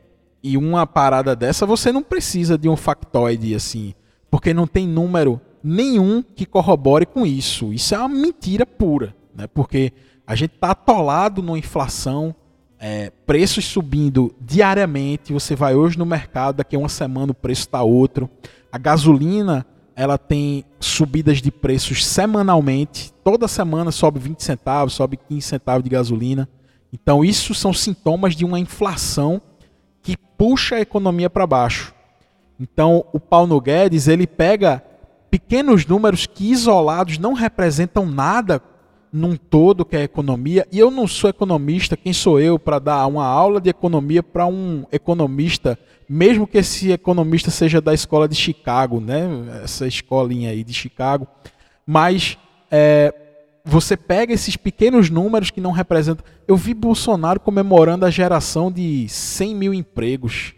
e 0.42 0.58
uma 0.58 0.86
parada 0.86 1.34
dessa 1.34 1.64
você 1.64 1.90
não 1.90 2.02
precisa 2.02 2.58
de 2.58 2.68
um 2.68 2.76
factoide 2.76 3.54
assim, 3.54 3.94
porque 4.30 4.52
não 4.52 4.66
tem 4.66 4.86
número 4.86 5.40
nenhum 5.64 6.23
que 6.23 6.44
corrobore 6.44 7.06
com 7.06 7.25
isso. 7.25 7.73
Isso 7.73 7.94
é 7.94 7.99
uma 7.99 8.11
mentira 8.11 8.66
pura, 8.66 9.16
né? 9.35 9.47
porque 9.47 9.94
a 10.26 10.35
gente 10.35 10.54
está 10.54 10.73
atolado 10.73 11.42
numa 11.42 11.59
inflação, 11.59 12.35
é, 12.78 13.11
preços 13.26 13.64
subindo 13.64 14.35
diariamente. 14.38 15.33
Você 15.33 15.56
vai 15.56 15.75
hoje 15.75 15.99
no 15.99 16.04
mercado, 16.04 16.56
daqui 16.56 16.76
a 16.76 16.78
uma 16.78 16.88
semana 16.90 17.33
o 17.33 17.35
preço 17.35 17.62
está 17.62 17.83
outro. 17.83 18.28
A 18.71 18.76
gasolina 18.76 19.66
ela 19.97 20.18
tem 20.18 20.64
subidas 20.78 21.40
de 21.40 21.50
preços 21.50 22.04
semanalmente. 22.04 23.12
Toda 23.23 23.49
semana 23.49 23.90
sobe 23.90 24.18
20 24.18 24.42
centavos, 24.42 24.92
sobe 24.92 25.16
15 25.16 25.40
centavos 25.42 25.85
de 25.85 25.90
gasolina. 25.90 26.49
Então, 26.92 27.25
isso 27.25 27.54
são 27.54 27.73
sintomas 27.73 28.37
de 28.37 28.44
uma 28.44 28.59
inflação 28.59 29.40
que 30.02 30.16
puxa 30.16 30.76
a 30.76 30.80
economia 30.80 31.30
para 31.30 31.47
baixo. 31.47 31.94
Então, 32.59 33.04
o 33.12 33.18
Paulo 33.18 33.61
Guedes 33.61 34.09
ele 34.09 34.26
pega 34.26 34.83
pequenos 35.34 35.84
números 35.84 36.26
que 36.26 36.52
isolados 36.52 37.18
não 37.18 37.32
representam 37.32 38.06
nada 38.06 38.62
num 39.12 39.34
todo 39.34 39.84
que 39.84 39.96
é 39.96 40.04
economia, 40.04 40.64
e 40.70 40.78
eu 40.78 40.92
não 40.92 41.08
sou 41.08 41.28
economista, 41.28 41.96
quem 41.96 42.12
sou 42.12 42.38
eu 42.38 42.56
para 42.56 42.78
dar 42.78 43.04
uma 43.08 43.26
aula 43.26 43.60
de 43.60 43.68
economia 43.68 44.22
para 44.22 44.46
um 44.46 44.84
economista, 44.92 45.76
mesmo 46.08 46.46
que 46.46 46.58
esse 46.58 46.92
economista 46.92 47.50
seja 47.50 47.80
da 47.80 47.92
escola 47.92 48.28
de 48.28 48.36
Chicago, 48.36 49.00
né? 49.00 49.28
essa 49.64 49.88
escolinha 49.88 50.50
aí 50.50 50.62
de 50.62 50.72
Chicago, 50.72 51.26
mas 51.84 52.38
é, 52.70 53.12
você 53.64 53.96
pega 53.96 54.32
esses 54.32 54.56
pequenos 54.56 55.10
números 55.10 55.50
que 55.50 55.60
não 55.60 55.72
representam. 55.72 56.24
Eu 56.46 56.56
vi 56.56 56.74
Bolsonaro 56.74 57.40
comemorando 57.40 58.06
a 58.06 58.10
geração 58.10 58.70
de 58.70 59.08
100 59.08 59.54
mil 59.56 59.74
empregos. 59.74 60.54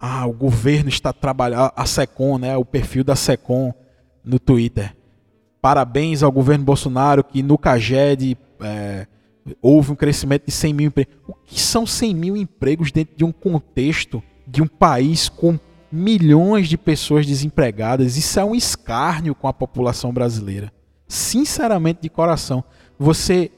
Ah, 0.00 0.26
o 0.26 0.32
governo 0.32 0.88
está 0.88 1.12
trabalhando, 1.12 1.70
a 1.76 1.86
SECOM, 1.86 2.38
né, 2.38 2.56
o 2.56 2.64
perfil 2.64 3.04
da 3.04 3.14
SECOM 3.14 3.72
no 4.24 4.38
Twitter. 4.38 4.96
Parabéns 5.60 6.22
ao 6.22 6.32
governo 6.32 6.64
Bolsonaro 6.64 7.24
que 7.24 7.42
no 7.42 7.58
CAGED 7.58 8.36
é, 8.60 9.06
houve 9.60 9.92
um 9.92 9.94
crescimento 9.94 10.46
de 10.46 10.52
100 10.52 10.74
mil 10.74 10.86
empregos. 10.88 11.14
O 11.26 11.34
que 11.44 11.60
são 11.60 11.86
100 11.86 12.14
mil 12.14 12.36
empregos 12.36 12.90
dentro 12.90 13.16
de 13.16 13.24
um 13.24 13.32
contexto 13.32 14.22
de 14.46 14.62
um 14.62 14.66
país 14.66 15.28
com 15.28 15.58
milhões 15.90 16.68
de 16.68 16.76
pessoas 16.76 17.26
desempregadas? 17.26 18.16
Isso 18.16 18.38
é 18.38 18.44
um 18.44 18.54
escárnio 18.54 19.34
com 19.34 19.48
a 19.48 19.52
população 19.52 20.12
brasileira. 20.12 20.72
Sinceramente, 21.06 22.00
de 22.02 22.08
coração. 22.08 22.64
Você 22.98 23.50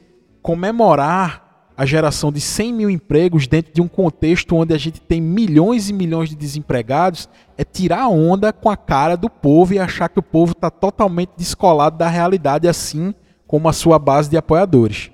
comemorar 0.42 1.45
a 1.76 1.84
geração 1.84 2.32
de 2.32 2.40
100 2.40 2.72
mil 2.72 2.90
empregos 2.90 3.46
dentro 3.46 3.72
de 3.72 3.82
um 3.82 3.88
contexto 3.88 4.56
onde 4.56 4.72
a 4.72 4.78
gente 4.78 5.00
tem 5.00 5.20
milhões 5.20 5.90
e 5.90 5.92
milhões 5.92 6.30
de 6.30 6.36
desempregados 6.36 7.28
é 7.58 7.64
tirar 7.64 8.08
onda 8.08 8.52
com 8.52 8.70
a 8.70 8.76
cara 8.76 9.16
do 9.16 9.28
povo 9.28 9.74
e 9.74 9.78
achar 9.78 10.08
que 10.08 10.18
o 10.18 10.22
povo 10.22 10.52
está 10.52 10.70
totalmente 10.70 11.32
descolado 11.36 11.98
da 11.98 12.08
realidade, 12.08 12.66
assim 12.66 13.14
como 13.46 13.68
a 13.68 13.72
sua 13.72 13.98
base 13.98 14.30
de 14.30 14.36
apoiadores. 14.36 15.10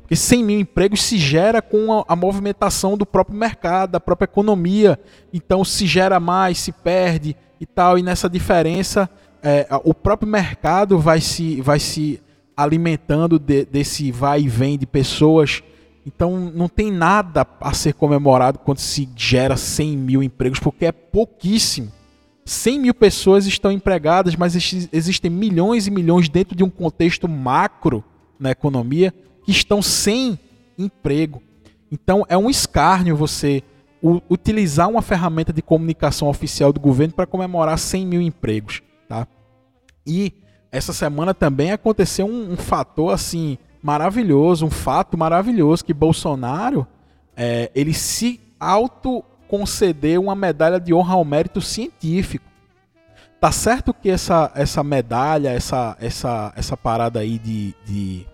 Porque 0.00 0.16
100 0.16 0.44
mil 0.44 0.60
empregos 0.60 1.02
se 1.02 1.18
gera 1.18 1.60
com 1.60 2.04
a, 2.06 2.16
movimentação 2.16 2.96
do 2.96 3.04
próprio 3.04 3.36
mercado, 3.36 3.90
da 3.90 4.00
própria 4.00 4.24
economia. 4.24 4.98
Então 5.32 5.64
se 5.64 5.84
gera 5.84 6.20
mais, 6.20 6.58
se 6.58 6.70
perde 6.70 7.36
e 7.60 7.66
tal. 7.66 7.98
E 7.98 8.02
nessa 8.02 8.28
diferença, 8.28 9.10
é, 9.42 9.66
o 9.84 9.92
próprio 9.92 10.28
mercado 10.28 10.98
vai 10.98 11.20
se, 11.20 11.60
vai 11.60 11.80
se 11.80 12.22
alimentando 12.56 13.38
de, 13.38 13.64
desse 13.64 14.12
vai 14.12 14.42
e 14.42 14.48
vem 14.48 14.78
de 14.78 14.86
pessoas 14.86 15.62
então 16.06 16.38
não 16.54 16.68
tem 16.68 16.92
nada 16.92 17.44
a 17.60 17.74
ser 17.74 17.92
comemorado 17.92 18.60
quando 18.60 18.78
se 18.78 19.08
gera 19.16 19.56
100 19.56 19.96
mil 19.96 20.22
empregos, 20.22 20.60
porque 20.60 20.86
é 20.86 20.92
pouquíssimo. 20.92 21.90
100 22.44 22.78
mil 22.78 22.94
pessoas 22.94 23.44
estão 23.44 23.72
empregadas, 23.72 24.36
mas 24.36 24.54
existem 24.92 25.28
milhões 25.28 25.88
e 25.88 25.90
milhões 25.90 26.28
dentro 26.28 26.56
de 26.56 26.62
um 26.62 26.70
contexto 26.70 27.28
macro 27.28 28.04
na 28.38 28.52
economia 28.52 29.12
que 29.44 29.50
estão 29.50 29.82
sem 29.82 30.38
emprego. 30.78 31.42
Então 31.90 32.24
é 32.28 32.38
um 32.38 32.48
escárnio 32.48 33.16
você 33.16 33.64
utilizar 34.30 34.88
uma 34.88 35.02
ferramenta 35.02 35.52
de 35.52 35.60
comunicação 35.60 36.28
oficial 36.28 36.72
do 36.72 36.78
governo 36.78 37.14
para 37.14 37.26
comemorar 37.26 37.76
100 37.76 38.06
mil 38.06 38.20
empregos. 38.20 38.80
Tá? 39.08 39.26
E 40.06 40.32
essa 40.70 40.92
semana 40.92 41.34
também 41.34 41.72
aconteceu 41.72 42.26
um, 42.26 42.52
um 42.52 42.56
fator 42.56 43.12
assim 43.12 43.58
maravilhoso, 43.86 44.66
um 44.66 44.70
fato 44.70 45.16
maravilhoso 45.16 45.84
que 45.84 45.94
Bolsonaro 45.94 46.84
é, 47.36 47.70
ele 47.72 47.94
se 47.94 48.40
auto 48.58 49.24
concedeu 49.46 50.24
uma 50.24 50.34
medalha 50.34 50.80
de 50.80 50.92
honra 50.92 51.14
ao 51.14 51.24
mérito 51.24 51.60
científico. 51.60 52.44
Tá 53.40 53.52
certo 53.52 53.94
que 53.94 54.10
essa, 54.10 54.50
essa 54.56 54.82
medalha, 54.82 55.50
essa, 55.50 55.96
essa, 56.00 56.52
essa 56.56 56.76
parada 56.76 57.20
aí 57.20 57.38
de, 57.38 57.76
de, 57.84 58.26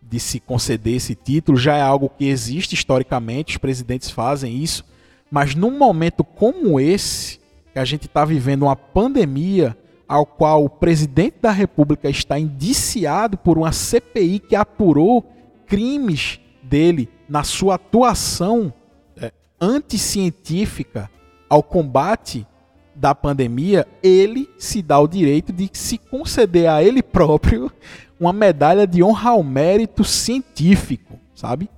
de 0.00 0.20
se 0.20 0.38
conceder 0.38 0.94
esse 0.94 1.16
título 1.16 1.58
já 1.58 1.76
é 1.76 1.82
algo 1.82 2.08
que 2.08 2.28
existe 2.28 2.76
historicamente, 2.76 3.54
os 3.54 3.58
presidentes 3.58 4.10
fazem 4.10 4.62
isso, 4.62 4.84
mas 5.28 5.56
num 5.56 5.76
momento 5.76 6.22
como 6.22 6.78
esse, 6.78 7.40
que 7.72 7.80
a 7.80 7.84
gente 7.84 8.06
está 8.06 8.24
vivendo 8.24 8.62
uma 8.62 8.76
pandemia, 8.76 9.76
ao 10.10 10.26
qual 10.26 10.64
o 10.64 10.68
presidente 10.68 11.36
da 11.40 11.52
República 11.52 12.10
está 12.10 12.36
indiciado 12.36 13.38
por 13.38 13.56
uma 13.56 13.70
CPI 13.70 14.40
que 14.40 14.56
apurou 14.56 15.24
crimes 15.68 16.40
dele 16.60 17.08
na 17.28 17.44
sua 17.44 17.76
atuação 17.76 18.72
é, 19.16 19.32
anticientífica 19.60 21.08
ao 21.48 21.62
combate 21.62 22.44
da 22.92 23.14
pandemia, 23.14 23.86
ele 24.02 24.50
se 24.58 24.82
dá 24.82 24.98
o 24.98 25.06
direito 25.06 25.52
de 25.52 25.70
se 25.72 25.96
conceder 25.96 26.68
a 26.68 26.82
ele 26.82 27.04
próprio 27.04 27.70
uma 28.18 28.32
medalha 28.32 28.88
de 28.88 29.04
honra 29.04 29.30
ao 29.30 29.44
mérito 29.44 30.02
científico, 30.02 31.20
sabe? 31.36 31.70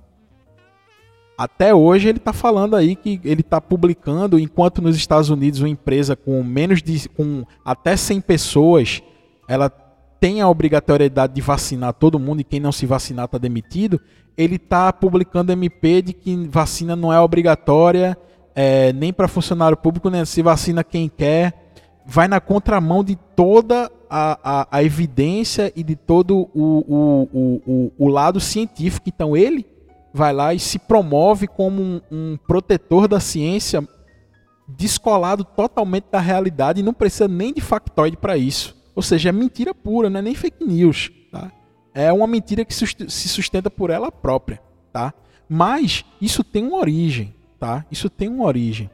Até 1.37 1.73
hoje 1.73 2.09
ele 2.09 2.19
está 2.19 2.31
falando 2.31 2.75
aí 2.75 2.95
que 2.95 3.19
ele 3.23 3.41
está 3.41 3.59
publicando, 3.59 4.37
enquanto 4.37 4.81
nos 4.81 4.95
Estados 4.95 5.29
Unidos 5.29 5.59
uma 5.59 5.69
empresa 5.69 6.15
com 6.15 6.43
menos 6.43 6.81
de 6.81 7.09
com 7.09 7.43
até 7.65 7.95
100 7.95 8.21
pessoas, 8.21 9.01
ela 9.47 9.69
tem 10.19 10.41
a 10.41 10.47
obrigatoriedade 10.47 11.33
de 11.33 11.41
vacinar 11.41 11.93
todo 11.93 12.19
mundo 12.19 12.41
e 12.41 12.43
quem 12.43 12.59
não 12.59 12.71
se 12.71 12.85
vacinar 12.85 13.25
está 13.25 13.37
demitido, 13.37 13.99
ele 14.37 14.55
está 14.55 14.93
publicando 14.93 15.51
MP 15.51 16.01
de 16.01 16.13
que 16.13 16.47
vacina 16.47 16.95
não 16.95 17.11
é 17.11 17.19
obrigatória 17.19 18.17
é, 18.55 18.93
nem 18.93 19.11
para 19.11 19.27
funcionário 19.27 19.75
público, 19.75 20.09
nem 20.09 20.23
se 20.25 20.41
vacina 20.41 20.83
quem 20.83 21.09
quer, 21.09 21.75
vai 22.05 22.27
na 22.27 22.39
contramão 22.39 23.03
de 23.03 23.15
toda 23.35 23.91
a, 24.09 24.39
a, 24.43 24.67
a 24.71 24.83
evidência 24.83 25.71
e 25.75 25.83
de 25.83 25.95
todo 25.95 26.49
o, 26.53 26.83
o, 26.87 27.61
o, 27.65 27.91
o, 27.97 28.07
lado 28.07 28.39
científico. 28.39 29.09
Então 29.09 29.35
ele 29.35 29.65
vai 30.13 30.31
lá 30.31 30.53
e 30.53 30.59
se 30.59 30.77
promove 30.77 31.47
como 31.47 31.81
um, 31.81 32.01
um 32.11 32.37
protetor 32.37 33.07
da 33.07 33.19
ciência 33.19 33.87
descolado 34.67 35.43
totalmente 35.43 36.05
da 36.11 36.19
realidade 36.19 36.79
e 36.79 36.83
não 36.83 36.93
precisa 36.93 37.27
nem 37.27 37.53
de 37.53 37.61
factoide 37.61 38.15
para 38.15 38.37
isso. 38.37 38.75
Ou 38.95 39.01
seja, 39.01 39.29
é 39.29 39.31
mentira 39.31 39.73
pura, 39.73 40.09
não 40.09 40.19
é 40.19 40.21
nem 40.21 40.35
fake 40.35 40.63
news. 40.63 41.11
Tá? 41.31 41.51
É 41.93 42.13
uma 42.13 42.27
mentira 42.27 42.63
que 42.63 42.73
se 42.73 43.29
sustenta 43.29 43.69
por 43.69 43.89
ela 43.89 44.11
própria. 44.11 44.61
Tá? 44.91 45.13
Mas 45.49 46.05
isso 46.21 46.43
tem 46.43 46.65
uma 46.67 46.77
origem. 46.77 47.33
tá? 47.59 47.85
Isso 47.91 48.09
tem 48.09 48.29
uma 48.29 48.45
origem. 48.45 48.89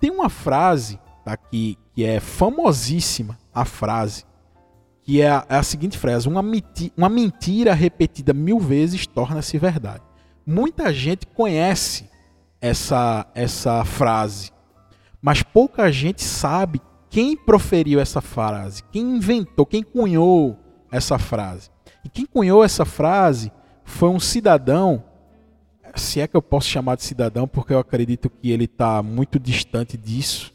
Tem 0.00 0.10
uma 0.10 0.28
frase 0.28 0.98
tá, 1.24 1.36
que, 1.36 1.78
que 1.94 2.04
é 2.04 2.18
famosíssima, 2.18 3.38
a 3.54 3.64
frase, 3.64 4.24
que 5.02 5.20
é 5.20 5.30
a, 5.30 5.46
é 5.48 5.56
a 5.56 5.62
seguinte 5.62 5.98
frase: 5.98 6.28
uma, 6.28 6.42
menti 6.42 6.92
uma 6.96 7.08
mentira 7.08 7.74
repetida 7.74 8.32
mil 8.32 8.58
vezes 8.58 9.06
torna-se 9.06 9.58
verdade. 9.58 10.02
Muita 10.46 10.92
gente 10.92 11.26
conhece 11.26 12.08
essa, 12.60 13.26
essa 13.34 13.84
frase, 13.84 14.50
mas 15.20 15.42
pouca 15.42 15.90
gente 15.90 16.22
sabe 16.22 16.80
quem 17.10 17.36
proferiu 17.36 18.00
essa 18.00 18.20
frase, 18.20 18.82
quem 18.90 19.16
inventou, 19.16 19.66
quem 19.66 19.82
cunhou 19.82 20.58
essa 20.90 21.18
frase. 21.18 21.70
E 22.04 22.08
quem 22.08 22.26
cunhou 22.26 22.64
essa 22.64 22.84
frase 22.84 23.52
foi 23.84 24.08
um 24.08 24.18
cidadão, 24.18 25.04
se 25.94 26.20
é 26.20 26.26
que 26.26 26.36
eu 26.36 26.42
posso 26.42 26.68
chamar 26.68 26.96
de 26.96 27.04
cidadão, 27.04 27.46
porque 27.46 27.72
eu 27.72 27.78
acredito 27.78 28.30
que 28.30 28.50
ele 28.50 28.64
está 28.64 29.02
muito 29.02 29.38
distante 29.38 29.96
disso. 29.96 30.52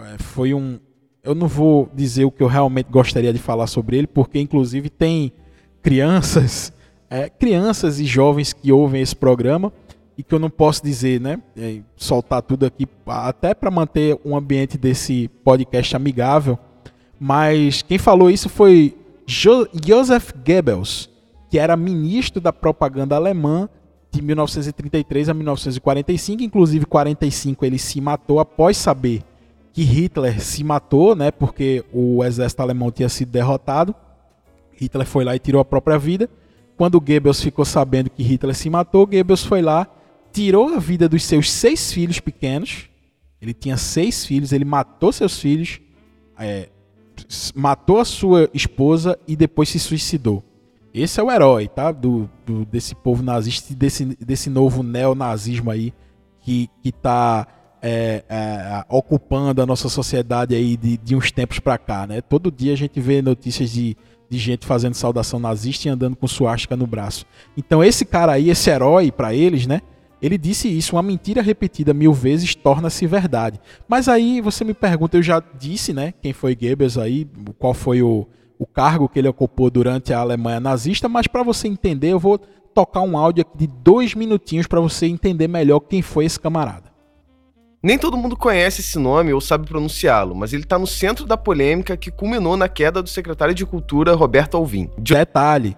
É, 0.00 0.18
foi 0.18 0.54
um. 0.54 0.78
Eu 1.22 1.34
não 1.34 1.46
vou 1.46 1.90
dizer 1.92 2.24
o 2.24 2.30
que 2.30 2.42
eu 2.42 2.46
realmente 2.46 2.90
gostaria 2.90 3.32
de 3.32 3.38
falar 3.38 3.66
sobre 3.66 3.98
ele, 3.98 4.06
porque 4.06 4.40
inclusive 4.40 4.88
tem 4.88 5.32
crianças, 5.82 6.72
é, 7.10 7.28
crianças 7.28 7.98
e 8.00 8.04
jovens 8.04 8.52
que 8.52 8.70
ouvem 8.72 9.00
esse 9.00 9.16
programa 9.16 9.72
e 10.16 10.22
que 10.22 10.34
eu 10.34 10.38
não 10.38 10.50
posso 10.50 10.82
dizer, 10.82 11.20
né? 11.20 11.40
É, 11.56 11.80
soltar 11.96 12.42
tudo 12.42 12.66
aqui, 12.66 12.86
até 13.06 13.54
para 13.54 13.70
manter 13.70 14.18
um 14.24 14.36
ambiente 14.36 14.76
desse 14.76 15.28
podcast 15.44 15.94
amigável. 15.94 16.58
Mas 17.20 17.82
quem 17.82 17.98
falou 17.98 18.30
isso 18.30 18.48
foi 18.48 18.96
jo 19.26 19.66
Joseph 19.84 20.32
Goebbels, 20.44 21.08
que 21.50 21.58
era 21.58 21.76
ministro 21.76 22.40
da 22.40 22.52
propaganda 22.52 23.16
alemã 23.16 23.68
de 24.10 24.22
1933 24.22 25.28
a 25.28 25.34
1945, 25.34 26.42
inclusive 26.42 26.86
45 26.86 27.64
ele 27.64 27.78
se 27.78 28.00
matou 28.00 28.40
após 28.40 28.76
saber 28.76 29.22
que 29.72 29.82
Hitler 29.82 30.40
se 30.40 30.64
matou, 30.64 31.14
né, 31.14 31.30
porque 31.30 31.84
o 31.92 32.24
exército 32.24 32.62
alemão 32.62 32.90
tinha 32.90 33.08
sido 33.08 33.30
derrotado. 33.30 33.94
Hitler 34.72 35.06
foi 35.06 35.24
lá 35.24 35.36
e 35.36 35.38
tirou 35.38 35.60
a 35.60 35.64
própria 35.64 35.98
vida. 35.98 36.28
Quando 36.78 37.00
Goebbels 37.00 37.42
ficou 37.42 37.64
sabendo 37.64 38.08
que 38.08 38.22
Hitler 38.22 38.54
se 38.54 38.70
matou, 38.70 39.04
Goebbels 39.04 39.42
foi 39.42 39.60
lá, 39.60 39.88
tirou 40.32 40.68
a 40.68 40.78
vida 40.78 41.08
dos 41.08 41.24
seus 41.24 41.50
seis 41.50 41.92
filhos 41.92 42.20
pequenos. 42.20 42.88
Ele 43.42 43.52
tinha 43.52 43.76
seis 43.76 44.24
filhos, 44.24 44.52
ele 44.52 44.64
matou 44.64 45.12
seus 45.12 45.40
filhos, 45.40 45.80
é, 46.38 46.68
matou 47.52 47.98
a 47.98 48.04
sua 48.04 48.48
esposa 48.54 49.18
e 49.26 49.34
depois 49.34 49.68
se 49.68 49.80
suicidou. 49.80 50.40
Esse 50.94 51.18
é 51.18 51.22
o 51.22 51.32
herói, 51.32 51.66
tá? 51.66 51.90
Do, 51.90 52.30
do 52.46 52.64
desse 52.64 52.94
povo 52.94 53.24
nazista, 53.24 53.74
desse, 53.74 54.04
desse 54.04 54.48
novo 54.48 54.84
neonazismo 54.84 55.72
aí 55.72 55.92
que, 56.40 56.70
que 56.80 56.92
tá 56.92 57.44
é, 57.82 58.22
é, 58.28 58.84
ocupando 58.88 59.60
a 59.60 59.66
nossa 59.66 59.88
sociedade 59.88 60.54
aí 60.54 60.76
de, 60.76 60.96
de 60.96 61.16
uns 61.16 61.32
tempos 61.32 61.58
para 61.58 61.76
cá, 61.76 62.06
né? 62.06 62.20
Todo 62.20 62.52
dia 62.52 62.72
a 62.72 62.76
gente 62.76 63.00
vê 63.00 63.20
notícias 63.20 63.72
de, 63.72 63.96
de 64.28 64.38
gente 64.38 64.66
fazendo 64.66 64.94
saudação 64.94 65.38
nazista 65.38 65.88
e 65.88 65.90
andando 65.90 66.16
com 66.16 66.26
suástica 66.26 66.76
no 66.76 66.86
braço. 66.86 67.24
Então 67.56 67.82
esse 67.82 68.04
cara 68.04 68.32
aí, 68.32 68.50
esse 68.50 68.68
herói 68.70 69.10
para 69.10 69.34
eles, 69.34 69.66
né? 69.66 69.80
Ele 70.20 70.36
disse 70.36 70.68
isso, 70.68 70.96
uma 70.96 71.02
mentira 71.02 71.40
repetida 71.40 71.94
mil 71.94 72.12
vezes 72.12 72.54
torna-se 72.54 73.06
verdade. 73.06 73.60
Mas 73.86 74.08
aí 74.08 74.40
você 74.40 74.64
me 74.64 74.74
pergunta, 74.74 75.16
eu 75.16 75.22
já 75.22 75.40
disse, 75.58 75.92
né, 75.92 76.12
quem 76.20 76.32
foi 76.32 76.56
Goebbels 76.56 76.98
aí, 76.98 77.26
qual 77.56 77.72
foi 77.72 78.02
o, 78.02 78.26
o 78.58 78.66
cargo 78.66 79.08
que 79.08 79.18
ele 79.18 79.28
ocupou 79.28 79.70
durante 79.70 80.12
a 80.12 80.18
Alemanha 80.18 80.58
nazista, 80.58 81.08
mas 81.08 81.28
para 81.28 81.44
você 81.44 81.68
entender, 81.68 82.12
eu 82.12 82.18
vou 82.18 82.38
tocar 82.74 83.00
um 83.02 83.16
áudio 83.16 83.42
aqui 83.42 83.56
de 83.56 83.66
dois 83.66 84.14
minutinhos 84.14 84.66
para 84.66 84.80
você 84.80 85.06
entender 85.06 85.46
melhor 85.46 85.80
quem 85.80 86.02
foi 86.02 86.24
esse 86.24 86.38
camarada. 86.38 86.87
Nem 87.80 87.96
todo 87.96 88.16
mundo 88.16 88.36
conhece 88.36 88.80
esse 88.80 88.98
nome 88.98 89.32
ou 89.32 89.40
sabe 89.40 89.66
pronunciá-lo, 89.66 90.34
mas 90.34 90.52
ele 90.52 90.64
está 90.64 90.78
no 90.78 90.86
centro 90.86 91.24
da 91.24 91.36
polêmica 91.36 91.96
que 91.96 92.10
culminou 92.10 92.56
na 92.56 92.68
queda 92.68 93.00
do 93.00 93.08
secretário 93.08 93.54
de 93.54 93.64
Cultura 93.64 94.14
Roberto 94.14 94.56
Alvim. 94.56 94.90
Detalhe, 94.98 95.76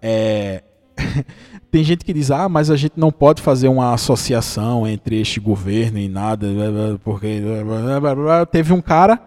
é... 0.00 0.62
tem 1.70 1.84
gente 1.84 2.04
que 2.04 2.12
diz, 2.12 2.30
ah, 2.30 2.48
mas 2.48 2.70
a 2.70 2.76
gente 2.76 2.94
não 2.96 3.10
pode 3.10 3.42
fazer 3.42 3.68
uma 3.68 3.92
associação 3.92 4.86
entre 4.86 5.20
este 5.20 5.40
governo 5.40 5.98
e 5.98 6.08
nada, 6.08 6.46
porque 7.04 7.42
teve 8.50 8.72
um 8.72 8.80
cara, 8.80 9.20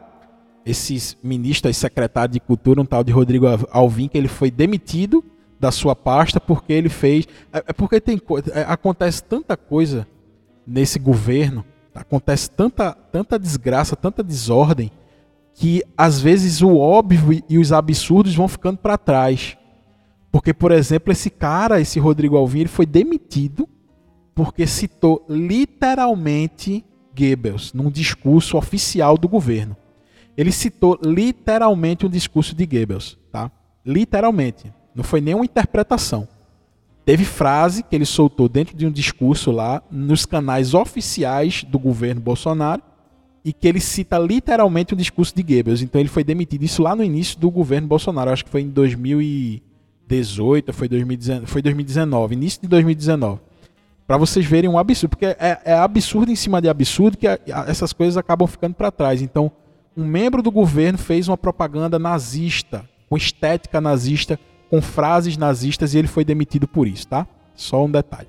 esse 0.66 1.16
ministro 1.24 1.70
e 1.70 1.74
secretário 1.74 2.34
de 2.34 2.40
cultura, 2.40 2.82
um 2.82 2.86
tal 2.86 3.04
de 3.04 3.12
Rodrigo 3.12 3.46
Alvim, 3.70 4.08
que 4.08 4.18
ele 4.18 4.28
foi 4.28 4.50
demitido 4.50 5.24
da 5.60 5.72
sua 5.72 5.96
pasta 5.96 6.40
porque 6.40 6.74
ele 6.74 6.90
fez, 6.90 7.28
é, 7.54 7.66
é 7.68 7.74
porque 7.74 8.02
tem 8.02 8.20
é, 8.54 8.62
acontece 8.68 9.24
tanta 9.24 9.56
coisa 9.56 10.08
nesse 10.66 11.00
governo, 11.00 11.64
acontece 11.96 12.50
tanta 12.50 12.92
tanta 12.92 13.40
desgraça, 13.40 13.96
tanta 13.96 14.22
desordem 14.22 14.92
que 15.56 15.82
às 15.98 16.20
vezes 16.20 16.62
o 16.62 16.78
óbvio 16.78 17.42
e 17.50 17.58
os 17.58 17.72
absurdos 17.72 18.36
vão 18.36 18.48
ficando 18.48 18.78
para 18.78 18.98
trás. 18.98 19.58
Porque, 20.30 20.54
por 20.54 20.74
exemplo, 20.74 21.14
esse 21.14 21.30
cara, 21.30 21.80
esse 21.80 21.98
Rodrigo 21.98 22.36
Alvim, 22.36 22.60
ele 22.60 22.70
foi 22.70 22.86
demitido 22.86 23.68
porque 24.36 24.68
citou 24.68 25.26
literalmente 25.30 26.84
Goebbels 27.18 27.72
num 27.72 27.90
discurso 27.90 28.58
oficial 28.58 29.18
do 29.18 29.30
governo. 29.30 29.78
Ele 30.36 30.52
citou 30.52 31.00
literalmente 31.02 32.06
um 32.06 32.10
discurso 32.10 32.54
de 32.54 32.66
Goebbels, 32.66 33.18
tá? 33.32 33.50
Literalmente. 33.86 34.74
Não 34.94 35.06
foi 35.06 35.22
nenhuma 35.22 35.46
interpretação. 35.46 36.28
Teve 37.06 37.24
frase 37.24 37.84
que 37.84 37.96
ele 37.96 38.06
soltou 38.06 38.50
dentro 38.50 38.76
de 38.76 38.86
um 38.86 38.92
discurso 38.92 39.52
lá 39.52 39.84
nos 39.92 40.26
canais 40.26 40.74
oficiais 40.74 41.64
do 41.64 41.78
governo 41.78 42.20
Bolsonaro 42.20 42.82
e 43.44 43.54
que 43.54 43.68
ele 43.68 43.80
cita 43.80 44.18
literalmente 44.18 44.96
um 44.96 44.98
discurso 44.98 45.36
de 45.36 45.44
Goebbels. 45.44 45.84
Então 45.84 46.02
ele 46.02 46.10
foi 46.10 46.24
demitido 46.24 46.64
isso 46.64 46.82
lá 46.82 46.96
no 46.96 47.04
início 47.04 47.40
do 47.40 47.52
governo 47.52 47.88
Bolsonaro, 47.88 48.32
acho 48.32 48.44
que 48.44 48.50
foi 48.50 48.62
em 48.62 48.70
2000 48.70 49.22
e 49.22 49.64
2018, 50.08 50.74
foi 50.74 50.88
2019, 50.88 51.46
foi 51.48 51.62
2019, 51.62 52.36
início 52.36 52.62
de 52.62 52.68
2019. 52.68 53.42
Para 54.08 54.18
vocês 54.18 54.46
verem 54.46 54.70
um 54.70 54.78
absurdo, 54.78 55.10
porque 55.10 55.26
é, 55.26 55.60
é, 55.66 55.74
absurdo 55.74 56.32
em 56.32 56.36
cima 56.36 56.62
de 56.62 56.70
absurdo 56.70 57.18
que 57.18 57.28
a, 57.28 57.40
a, 57.52 57.66
essas 57.68 57.92
coisas 57.92 58.16
acabam 58.16 58.48
ficando 58.48 58.76
para 58.76 58.92
trás. 58.92 59.22
Então, 59.22 59.52
um 59.98 60.06
membro 60.06 60.44
do 60.44 60.52
governo 60.52 60.98
fez 60.98 61.28
uma 61.28 61.38
propaganda 61.38 61.98
nazista, 61.98 62.88
com 63.10 63.18
estética 63.18 63.82
nazista, 63.82 64.40
com 64.70 64.82
frases 64.82 65.38
nazistas 65.38 65.94
e 65.94 65.98
ele 65.98 66.08
foi 66.08 66.26
demitido 66.26 66.68
por 66.68 66.88
isso, 66.88 67.08
tá? 67.08 67.28
Só 67.56 67.84
um 67.84 67.92
detalhe. 67.92 68.28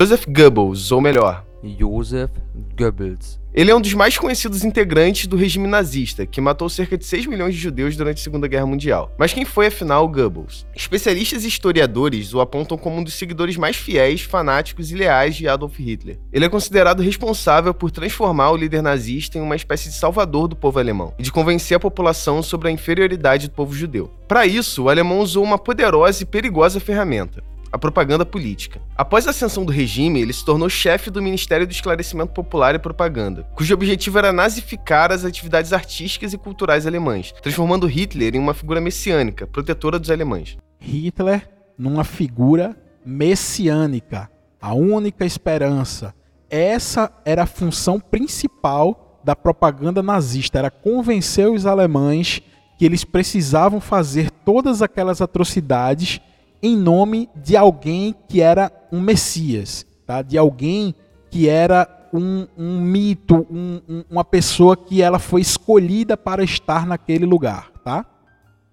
Joseph 0.00 0.24
Goebbels, 0.26 0.92
ou 0.92 1.00
melhor, 1.00 1.44
Joseph 1.62 2.30
Goebbels 2.76 3.40
ele 3.52 3.68
é 3.68 3.74
um 3.74 3.80
dos 3.80 3.94
mais 3.94 4.16
conhecidos 4.16 4.62
integrantes 4.62 5.26
do 5.26 5.36
regime 5.36 5.66
nazista, 5.66 6.24
que 6.24 6.40
matou 6.40 6.68
cerca 6.68 6.96
de 6.96 7.04
6 7.04 7.26
milhões 7.26 7.52
de 7.52 7.60
judeus 7.60 7.96
durante 7.96 8.20
a 8.20 8.22
Segunda 8.22 8.46
Guerra 8.46 8.64
Mundial. 8.64 9.10
Mas 9.18 9.32
quem 9.32 9.44
foi 9.44 9.66
afinal 9.66 10.06
Goebbels? 10.06 10.64
Especialistas 10.72 11.42
e 11.42 11.48
historiadores 11.48 12.32
o 12.32 12.40
apontam 12.40 12.78
como 12.78 12.98
um 12.98 13.02
dos 13.02 13.14
seguidores 13.14 13.56
mais 13.56 13.74
fiéis, 13.74 14.20
fanáticos 14.20 14.92
e 14.92 14.94
leais 14.94 15.34
de 15.34 15.48
Adolf 15.48 15.76
Hitler. 15.80 16.20
Ele 16.32 16.44
é 16.44 16.48
considerado 16.48 17.02
responsável 17.02 17.74
por 17.74 17.90
transformar 17.90 18.52
o 18.52 18.56
líder 18.56 18.82
nazista 18.82 19.36
em 19.36 19.40
uma 19.40 19.56
espécie 19.56 19.88
de 19.88 19.96
salvador 19.96 20.46
do 20.46 20.54
povo 20.54 20.78
alemão 20.78 21.12
e 21.18 21.22
de 21.24 21.32
convencer 21.32 21.76
a 21.76 21.80
população 21.80 22.44
sobre 22.44 22.68
a 22.68 22.72
inferioridade 22.72 23.48
do 23.48 23.54
povo 23.54 23.74
judeu. 23.74 24.12
Para 24.28 24.46
isso, 24.46 24.84
o 24.84 24.88
alemão 24.88 25.18
usou 25.18 25.42
uma 25.42 25.58
poderosa 25.58 26.22
e 26.22 26.26
perigosa 26.26 26.78
ferramenta, 26.78 27.42
a 27.72 27.78
propaganda 27.78 28.26
política. 28.26 28.80
Após 28.96 29.26
a 29.26 29.30
ascensão 29.30 29.64
do 29.64 29.72
regime, 29.72 30.20
ele 30.20 30.32
se 30.32 30.44
tornou 30.44 30.68
chefe 30.68 31.10
do 31.10 31.22
Ministério 31.22 31.66
do 31.66 31.72
Esclarecimento 31.72 32.32
Popular 32.32 32.74
e 32.74 32.78
Propaganda, 32.78 33.46
cujo 33.54 33.72
objetivo 33.74 34.18
era 34.18 34.32
nazificar 34.32 35.12
as 35.12 35.24
atividades 35.24 35.72
artísticas 35.72 36.32
e 36.32 36.38
culturais 36.38 36.86
alemãs, 36.86 37.32
transformando 37.42 37.86
Hitler 37.86 38.34
em 38.34 38.38
uma 38.38 38.54
figura 38.54 38.80
messiânica, 38.80 39.46
protetora 39.46 39.98
dos 39.98 40.10
alemães. 40.10 40.56
Hitler 40.80 41.48
numa 41.78 42.04
figura 42.04 42.76
messiânica, 43.04 44.30
a 44.60 44.74
única 44.74 45.24
esperança. 45.24 46.14
Essa 46.50 47.10
era 47.24 47.44
a 47.44 47.46
função 47.46 47.98
principal 47.98 49.20
da 49.24 49.36
propaganda 49.36 50.02
nazista, 50.02 50.58
era 50.58 50.70
convencer 50.70 51.48
os 51.48 51.64
alemães 51.64 52.42
que 52.78 52.84
eles 52.84 53.04
precisavam 53.04 53.80
fazer 53.80 54.30
todas 54.30 54.82
aquelas 54.82 55.20
atrocidades 55.20 56.20
em 56.62 56.76
nome 56.76 57.28
de 57.34 57.56
alguém 57.56 58.14
que 58.28 58.40
era 58.40 58.70
um 58.92 59.00
Messias, 59.00 59.86
tá? 60.06 60.22
de 60.22 60.36
alguém 60.36 60.94
que 61.30 61.48
era 61.48 62.08
um, 62.12 62.46
um 62.56 62.80
mito, 62.80 63.46
um, 63.50 63.80
um, 63.88 64.04
uma 64.10 64.24
pessoa 64.24 64.76
que 64.76 65.00
ela 65.00 65.18
foi 65.18 65.40
escolhida 65.40 66.16
para 66.16 66.42
estar 66.42 66.86
naquele 66.86 67.24
lugar. 67.24 67.70
Tá? 67.84 68.04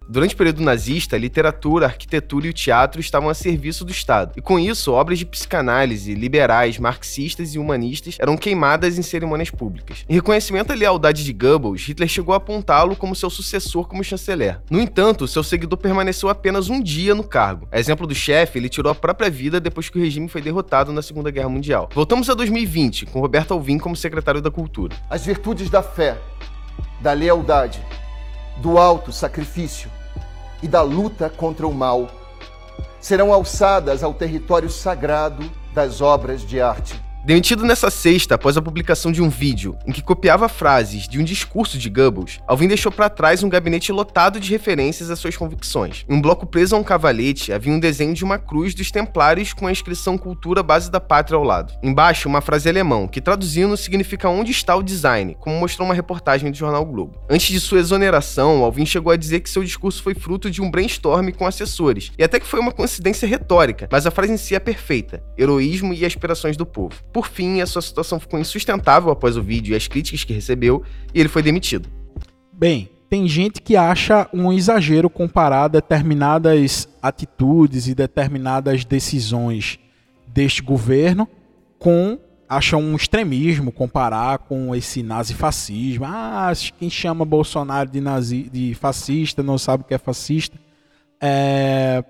Durante 0.09 0.33
o 0.33 0.37
período 0.37 0.63
nazista, 0.63 1.17
a 1.17 1.19
literatura, 1.19 1.85
a 1.85 1.89
arquitetura 1.89 2.47
e 2.47 2.49
o 2.49 2.53
teatro 2.53 3.01
estavam 3.01 3.27
a 3.27 3.33
serviço 3.33 3.83
do 3.83 3.91
Estado. 3.91 4.31
E 4.37 4.41
com 4.41 4.57
isso, 4.57 4.93
obras 4.93 5.19
de 5.19 5.25
psicanálise, 5.25 6.15
liberais, 6.15 6.79
marxistas 6.79 7.53
e 7.53 7.59
humanistas 7.59 8.15
eram 8.17 8.37
queimadas 8.37 8.97
em 8.97 9.01
cerimônias 9.01 9.49
públicas. 9.49 10.05
Em 10.07 10.13
reconhecimento 10.13 10.71
à 10.71 10.75
lealdade 10.75 11.25
de 11.25 11.33
Goebbels, 11.33 11.81
Hitler 11.81 12.07
chegou 12.07 12.33
a 12.33 12.37
apontá-lo 12.37 12.95
como 12.95 13.15
seu 13.15 13.29
sucessor 13.29 13.85
como 13.85 14.01
chanceler. 14.01 14.61
No 14.69 14.79
entanto, 14.79 15.27
seu 15.27 15.43
seguidor 15.43 15.77
permaneceu 15.77 16.29
apenas 16.29 16.69
um 16.69 16.81
dia 16.81 17.13
no 17.13 17.23
cargo. 17.23 17.67
A 17.69 17.77
exemplo 17.77 18.07
do 18.07 18.15
chefe, 18.15 18.57
ele 18.57 18.69
tirou 18.69 18.89
a 18.89 18.95
própria 18.95 19.29
vida 19.29 19.59
depois 19.59 19.89
que 19.89 19.99
o 19.99 20.01
regime 20.01 20.29
foi 20.29 20.41
derrotado 20.41 20.93
na 20.93 21.01
Segunda 21.01 21.29
Guerra 21.29 21.49
Mundial. 21.49 21.89
Voltamos 21.93 22.29
a 22.29 22.33
2020, 22.33 23.07
com 23.07 23.19
Roberto 23.19 23.53
Alvim 23.53 23.77
como 23.77 23.95
secretário 23.95 24.41
da 24.41 24.49
Cultura. 24.49 24.95
As 25.09 25.25
virtudes 25.25 25.69
da 25.69 25.83
fé, 25.83 26.17
da 27.01 27.11
lealdade, 27.11 27.81
do 28.61 28.77
alto 28.77 29.11
sacrifício 29.11 29.96
e 30.61 30.67
da 30.67 30.81
luta 30.81 31.29
contra 31.29 31.67
o 31.67 31.73
mal 31.73 32.09
serão 32.99 33.31
alçadas 33.31 34.03
ao 34.03 34.13
território 34.13 34.69
sagrado 34.69 35.49
das 35.73 36.01
obras 36.01 36.41
de 36.41 36.59
arte. 36.59 37.06
Demitido 37.27 37.65
nessa 37.65 37.89
sexta 37.89 38.35
após 38.35 38.55
a 38.55 38.61
publicação 38.61 39.11
de 39.11 39.21
um 39.21 39.27
vídeo 39.27 39.77
em 39.85 39.91
que 39.91 40.01
copiava 40.01 40.47
frases 40.47 41.09
de 41.09 41.19
um 41.19 41.25
discurso 41.25 41.77
de 41.77 41.89
Goebbels, 41.89 42.39
Alvin 42.47 42.69
deixou 42.69 42.89
para 42.89 43.09
trás 43.09 43.43
um 43.43 43.49
gabinete 43.49 43.91
lotado 43.91 44.39
de 44.39 44.49
referências 44.49 45.11
às 45.11 45.19
suas 45.19 45.35
convicções. 45.35 46.05
Em 46.07 46.13
um 46.15 46.21
bloco 46.21 46.45
preso 46.45 46.73
a 46.73 46.79
um 46.79 46.83
cavalete 46.85 47.51
havia 47.51 47.73
um 47.73 47.81
desenho 47.81 48.13
de 48.13 48.23
uma 48.23 48.39
cruz 48.39 48.73
dos 48.73 48.91
templários 48.91 49.51
com 49.51 49.67
a 49.67 49.71
inscrição 49.73 50.17
Cultura 50.17 50.63
Base 50.63 50.89
da 50.89 51.01
Pátria 51.01 51.35
ao 51.35 51.43
lado. 51.43 51.73
Embaixo, 51.83 52.29
uma 52.29 52.39
frase 52.39 52.69
alemão, 52.69 53.09
que 53.09 53.19
traduzindo 53.19 53.75
significa 53.75 54.29
onde 54.29 54.51
está 54.51 54.73
o 54.73 54.81
design, 54.81 55.35
como 55.41 55.59
mostrou 55.59 55.85
uma 55.85 55.93
reportagem 55.93 56.49
do 56.49 56.55
jornal 56.55 56.85
Globo. 56.85 57.19
Antes 57.29 57.47
de 57.47 57.59
sua 57.59 57.79
exoneração, 57.79 58.63
Alvin 58.63 58.85
chegou 58.85 59.11
a 59.11 59.17
dizer 59.17 59.41
que 59.41 59.49
seu 59.49 59.65
discurso 59.65 60.01
foi 60.01 60.13
fruto 60.13 60.49
de 60.49 60.61
um 60.61 60.71
brainstorm 60.71 61.29
com 61.31 61.45
assessores, 61.45 62.09
e 62.17 62.23
até 62.23 62.39
que 62.39 62.47
foi 62.47 62.61
uma 62.61 62.71
coincidência 62.71 63.27
retórica, 63.27 63.89
mas 63.91 64.07
a 64.07 64.11
frase 64.11 64.31
em 64.31 64.37
si 64.37 64.55
é 64.55 64.59
perfeita: 64.59 65.21
heroísmo 65.37 65.93
e 65.93 66.05
aspirações 66.05 66.55
do 66.55 66.65
povo. 66.65 66.95
Por 67.17 67.27
fim, 67.27 67.61
a 67.61 67.65
sua 67.65 67.81
situação 67.81 68.19
ficou 68.19 68.39
insustentável 68.39 69.09
após 69.09 69.35
o 69.35 69.41
vídeo 69.41 69.73
e 69.73 69.75
as 69.75 69.87
críticas 69.87 70.23
que 70.23 70.33
recebeu, 70.33 70.83
e 71.11 71.19
ele 71.19 71.27
foi 71.27 71.41
demitido. 71.41 71.89
Bem, 72.53 72.91
tem 73.09 73.27
gente 73.27 73.59
que 73.59 73.75
acha 73.75 74.29
um 74.31 74.53
exagero 74.53 75.09
comparar 75.09 75.67
determinadas 75.67 76.87
atitudes 77.01 77.87
e 77.87 77.95
determinadas 77.95 78.85
decisões 78.85 79.79
deste 80.27 80.61
governo 80.61 81.27
com 81.79 82.19
acha 82.47 82.77
um 82.77 82.95
extremismo 82.95 83.71
comparar 83.71 84.37
com 84.37 84.75
esse 84.75 85.01
nazifascismo. 85.01 86.05
Ah, 86.05 86.53
quem 86.77 86.87
chama 86.87 87.25
Bolsonaro 87.25 87.89
de, 87.89 87.99
nazi, 87.99 88.43
de 88.43 88.75
fascista 88.75 89.41
não 89.41 89.57
sabe 89.57 89.81
o 89.81 89.87
que 89.87 89.95
é 89.95 89.97
fascista. 89.97 90.55
É, 91.19 92.03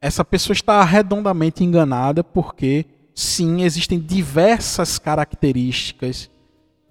essa 0.00 0.24
pessoa 0.24 0.54
está 0.54 0.82
redondamente 0.82 1.62
enganada 1.62 2.24
porque 2.24 2.86
sim, 3.14 3.62
existem 3.62 3.98
diversas 3.98 4.98
características 4.98 6.30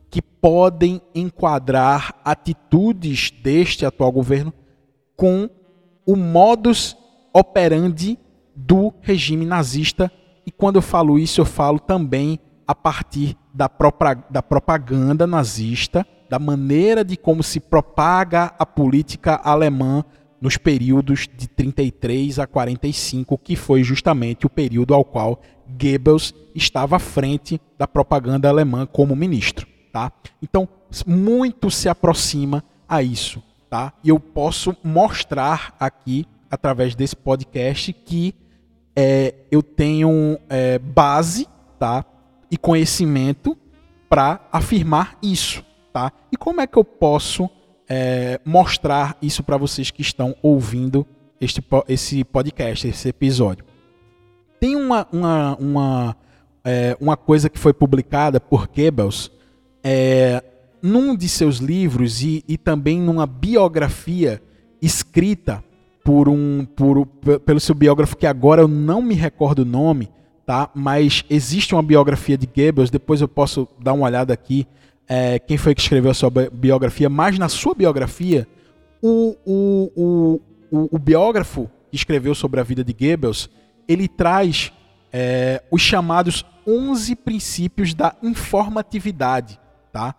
que 0.10 0.22
podem 0.22 1.02
enquadrar 1.14 2.16
atitudes 2.26 3.32
deste 3.32 3.86
atual 3.86 4.12
governo 4.12 4.54
com 5.16 5.50
o 6.06 6.16
modus 6.16 6.98
operandi 7.34 8.18
do 8.56 8.94
regime 9.02 9.46
nazista. 9.46 10.12
E 10.46 10.52
quando 10.52 10.78
eu 10.78 10.82
falo 10.82 11.20
isso, 11.20 11.40
eu 11.40 11.46
falo 11.46 11.80
também 11.80 12.40
a 12.68 12.74
partir 12.74 13.38
da, 13.54 13.70
da 14.30 14.42
propaganda 14.42 15.28
nazista, 15.28 16.06
da 16.30 16.40
maneira 16.40 17.04
de 17.04 17.18
como 17.18 17.44
se 17.44 17.60
propaga 17.60 18.54
a 18.58 18.66
política 18.66 19.36
alemã 19.36 20.04
nos 20.42 20.58
períodos 20.58 21.28
de 21.36 21.48
33 21.48 22.40
a 22.40 22.48
45, 22.48 23.38
que 23.38 23.56
foi 23.56 23.84
justamente 23.84 24.46
o 24.46 24.50
período 24.50 24.94
ao 24.94 25.04
qual 25.04 25.42
Goebbels 25.70 26.34
estava 26.56 26.96
à 26.96 27.00
frente 27.00 27.60
da 27.78 27.88
propaganda 27.88 28.50
alemã 28.50 28.86
como 28.86 29.16
ministro, 29.16 29.68
tá? 29.92 30.12
Então, 30.42 30.68
muito 31.06 31.70
se 31.70 31.88
aproxima 31.88 32.64
a 32.88 33.04
isso, 33.04 33.42
tá? 33.70 33.94
E 34.04 34.10
eu 34.10 34.20
posso 34.20 34.76
mostrar 34.84 35.76
aqui 35.80 36.26
através 36.50 36.96
desse 36.96 37.16
podcast 37.16 37.94
que 37.94 38.34
é, 38.96 39.36
eu 39.52 39.62
tenho 39.62 40.38
é, 40.50 40.80
base, 40.80 41.48
tá? 41.78 42.04
E 42.50 42.58
conhecimento 42.58 43.58
para 44.10 44.42
afirmar 44.52 45.18
isso, 45.22 45.64
tá? 45.94 46.12
E 46.32 46.38
como 46.38 46.62
é 46.62 46.68
que 46.68 46.78
eu 46.78 46.84
posso 46.84 47.50
é, 47.90 48.40
mostrar 48.46 49.18
isso 49.22 49.42
para 49.44 49.58
vocês 49.58 49.90
que 49.90 50.02
estão 50.02 50.36
ouvindo 50.44 51.06
este, 51.42 51.64
esse 51.88 52.24
podcast, 52.24 52.88
esse 52.88 53.10
episódio. 53.10 53.66
Tem 54.60 54.76
uma, 54.76 55.08
uma, 55.12 55.56
uma, 55.58 56.16
é, 56.64 56.98
uma 57.00 57.16
coisa 57.16 57.50
que 57.50 57.58
foi 57.58 57.74
publicada 57.74 58.40
por 58.40 58.68
Goebbels 58.68 59.32
é, 59.84 60.44
num 60.82 61.16
de 61.16 61.30
seus 61.30 61.58
livros 61.58 62.22
e, 62.22 62.44
e 62.48 62.58
também 62.58 63.00
numa 63.00 63.26
biografia 63.26 64.42
escrita 64.82 65.64
por 66.04 66.28
um 66.28 66.66
por, 66.66 67.06
pelo 67.06 67.60
seu 67.60 67.76
biógrafo 67.76 68.18
que 68.18 68.26
agora 68.26 68.62
eu 68.62 68.68
não 68.68 69.02
me 69.02 69.14
recordo 69.14 69.60
o 69.60 69.66
nome, 69.66 70.10
tá? 70.46 70.70
Mas 70.74 71.24
existe 71.30 71.76
uma 71.76 71.84
biografia 71.84 72.38
de 72.38 72.48
Goebbels, 72.48 72.90
depois 72.90 73.22
eu 73.22 73.28
posso 73.28 73.68
dar 73.80 73.94
uma 73.94 74.06
olhada 74.06 74.34
aqui 74.34 74.68
é, 75.10 75.40
quem 75.40 75.58
foi 75.58 75.74
que 75.74 75.82
escreveu 75.82 76.12
a 76.12 76.14
sua 76.14 76.30
biografia, 76.30 77.10
mas 77.10 77.40
na 77.40 77.50
sua 77.50 77.74
biografia, 77.74 78.48
o, 79.02 79.36
o, 79.44 79.92
o, 79.96 80.42
o, 80.72 80.96
o 80.96 81.00
biógrafo 81.00 81.68
que 81.90 81.96
escreveu 81.96 82.36
sobre 82.36 82.60
a 82.60 82.64
vida 82.64 82.84
de 82.84 82.94
Goebbels, 82.94 83.50
ele 83.90 84.08
traz 84.08 84.72
é, 85.12 85.64
os 85.72 85.82
chamados 85.82 86.46
11 86.66 87.16
princípios 87.16 87.94
da 87.96 88.16
informatividade. 88.22 89.60
Tá? 89.92 90.14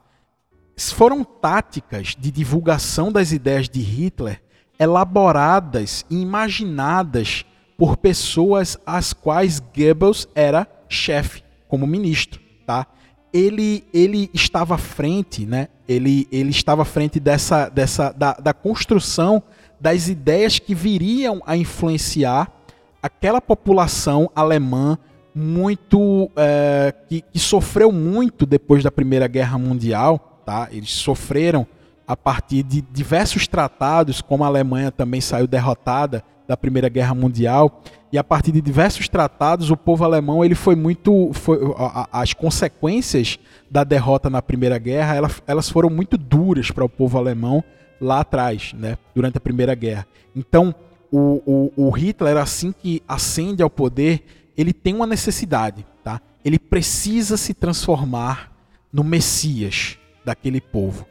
Foram 0.76 1.22
táticas 1.22 2.16
de 2.18 2.30
divulgação 2.30 3.12
das 3.12 3.30
ideias 3.32 3.68
de 3.68 3.80
Hitler 3.80 4.42
elaboradas 4.78 6.04
e 6.10 6.20
imaginadas 6.20 7.44
por 7.78 7.96
pessoas 7.96 8.76
às 8.84 9.12
quais 9.12 9.60
Goebbels 9.60 10.26
era 10.34 10.66
chefe, 10.88 11.44
como 11.68 11.86
ministro. 11.86 12.40
Tá? 12.66 12.86
ele, 13.32 13.84
ele 13.92 14.30
estava 14.34 14.74
à 14.74 14.78
frente, 14.78 15.46
né? 15.46 15.68
Ele, 15.88 16.26
ele 16.30 16.50
estava 16.50 16.82
à 16.82 16.84
frente 16.84 17.18
dessa, 17.18 17.68
dessa 17.68 18.12
da, 18.12 18.32
da 18.34 18.52
construção 18.52 19.42
das 19.80 20.08
ideias 20.08 20.58
que 20.58 20.74
viriam 20.74 21.40
a 21.46 21.56
influenciar 21.56 22.50
aquela 23.02 23.40
população 23.40 24.30
alemã 24.34 24.98
muito 25.34 26.30
é, 26.36 26.92
que, 27.08 27.22
que, 27.22 27.38
sofreu 27.38 27.92
muito 27.92 28.44
depois 28.44 28.82
da 28.82 28.90
Primeira 28.90 29.28
Guerra 29.28 29.58
Mundial, 29.58 30.42
tá? 30.44 30.68
Eles 30.72 30.90
sofreram 30.90 31.66
a 32.06 32.16
partir 32.16 32.64
de 32.64 32.80
diversos 32.80 33.46
tratados, 33.46 34.20
como 34.20 34.42
a 34.42 34.48
Alemanha 34.48 34.90
também 34.90 35.20
saiu 35.20 35.46
derrotada 35.46 36.24
da 36.48 36.56
Primeira 36.56 36.88
Guerra 36.88 37.14
Mundial, 37.14 37.80
e 38.12 38.18
a 38.18 38.24
partir 38.24 38.50
de 38.50 38.60
diversos 38.60 39.08
tratados, 39.08 39.70
o 39.70 39.76
povo 39.76 40.04
alemão 40.04 40.44
ele 40.44 40.56
foi 40.56 40.74
muito. 40.74 41.30
Foi, 41.32 41.58
as 42.12 42.32
consequências 42.32 43.38
da 43.70 43.84
derrota 43.84 44.28
na 44.28 44.42
Primeira 44.42 44.76
Guerra 44.76 45.14
elas, 45.14 45.40
elas 45.46 45.70
foram 45.70 45.88
muito 45.88 46.18
duras 46.18 46.72
para 46.72 46.84
o 46.84 46.88
povo 46.88 47.16
alemão 47.16 47.62
lá 48.00 48.20
atrás, 48.20 48.72
né, 48.72 48.98
durante 49.14 49.36
a 49.38 49.40
Primeira 49.40 49.74
Guerra. 49.76 50.06
Então, 50.34 50.74
o, 51.10 51.72
o, 51.76 51.88
o 51.88 51.90
Hitler, 51.90 52.36
assim 52.36 52.72
que 52.72 53.02
ascende 53.06 53.62
ao 53.62 53.70
poder, 53.70 54.24
ele 54.56 54.72
tem 54.72 54.94
uma 54.94 55.06
necessidade. 55.06 55.86
Tá? 56.02 56.20
Ele 56.44 56.58
precisa 56.58 57.36
se 57.36 57.54
transformar 57.54 58.52
no 58.92 59.04
Messias 59.04 59.98
daquele 60.24 60.60
povo. 60.60 61.06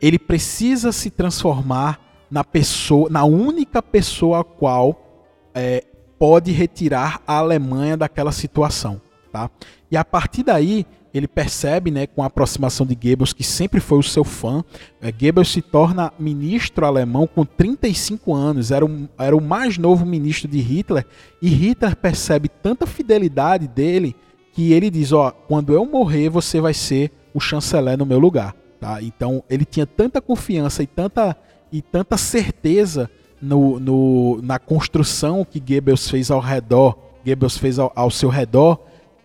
Ele 0.00 0.18
precisa 0.18 0.92
se 0.92 1.10
transformar 1.10 2.00
na 2.30 2.42
pessoa, 2.42 3.08
na 3.10 3.24
única 3.24 3.82
pessoa 3.82 4.40
a 4.40 4.44
qual 4.44 5.50
é, 5.54 5.84
pode 6.18 6.50
retirar 6.50 7.20
a 7.26 7.36
Alemanha 7.36 7.96
daquela 7.96 8.32
situação. 8.32 9.00
Tá? 9.30 9.50
E 9.90 9.96
a 9.96 10.04
partir 10.04 10.42
daí, 10.42 10.86
ele 11.14 11.28
percebe, 11.28 11.90
né, 11.90 12.06
com 12.06 12.22
a 12.22 12.26
aproximação 12.26 12.86
de 12.86 12.94
Goebbels, 12.94 13.32
que 13.32 13.44
sempre 13.44 13.80
foi 13.80 13.98
o 13.98 14.02
seu 14.02 14.24
fã, 14.24 14.64
é, 15.00 15.12
Goebbels 15.12 15.50
se 15.50 15.60
torna 15.60 16.12
ministro 16.18 16.86
alemão 16.86 17.26
com 17.26 17.44
35 17.44 18.34
anos, 18.34 18.70
era, 18.70 18.84
um, 18.84 19.08
era 19.18 19.36
o 19.36 19.40
mais 19.40 19.76
novo 19.76 20.06
ministro 20.06 20.48
de 20.48 20.58
Hitler, 20.58 21.04
e 21.40 21.48
Hitler 21.48 21.94
percebe 21.96 22.48
tanta 22.48 22.86
fidelidade 22.86 23.68
dele 23.68 24.16
que 24.52 24.72
ele 24.72 24.90
diz: 24.90 25.12
Ó, 25.12 25.30
quando 25.30 25.72
eu 25.72 25.84
morrer, 25.84 26.28
você 26.28 26.60
vai 26.60 26.74
ser 26.74 27.10
o 27.34 27.40
chanceler 27.40 27.98
no 27.98 28.06
meu 28.06 28.18
lugar. 28.18 28.54
Tá? 28.78 29.02
Então 29.02 29.42
ele 29.48 29.64
tinha 29.64 29.86
tanta 29.86 30.20
confiança 30.20 30.82
e 30.82 30.86
tanta, 30.86 31.36
e 31.70 31.80
tanta 31.80 32.16
certeza 32.16 33.10
no, 33.40 33.80
no, 33.80 34.40
na 34.42 34.58
construção 34.58 35.44
que 35.44 35.60
Goebbels 35.60 36.08
fez 36.08 36.30
ao 36.30 36.40
redor, 36.40 36.96
Goebbels 37.24 37.56
fez 37.56 37.78
ao, 37.78 37.92
ao 37.94 38.10
seu 38.10 38.28
redor, 38.28 38.78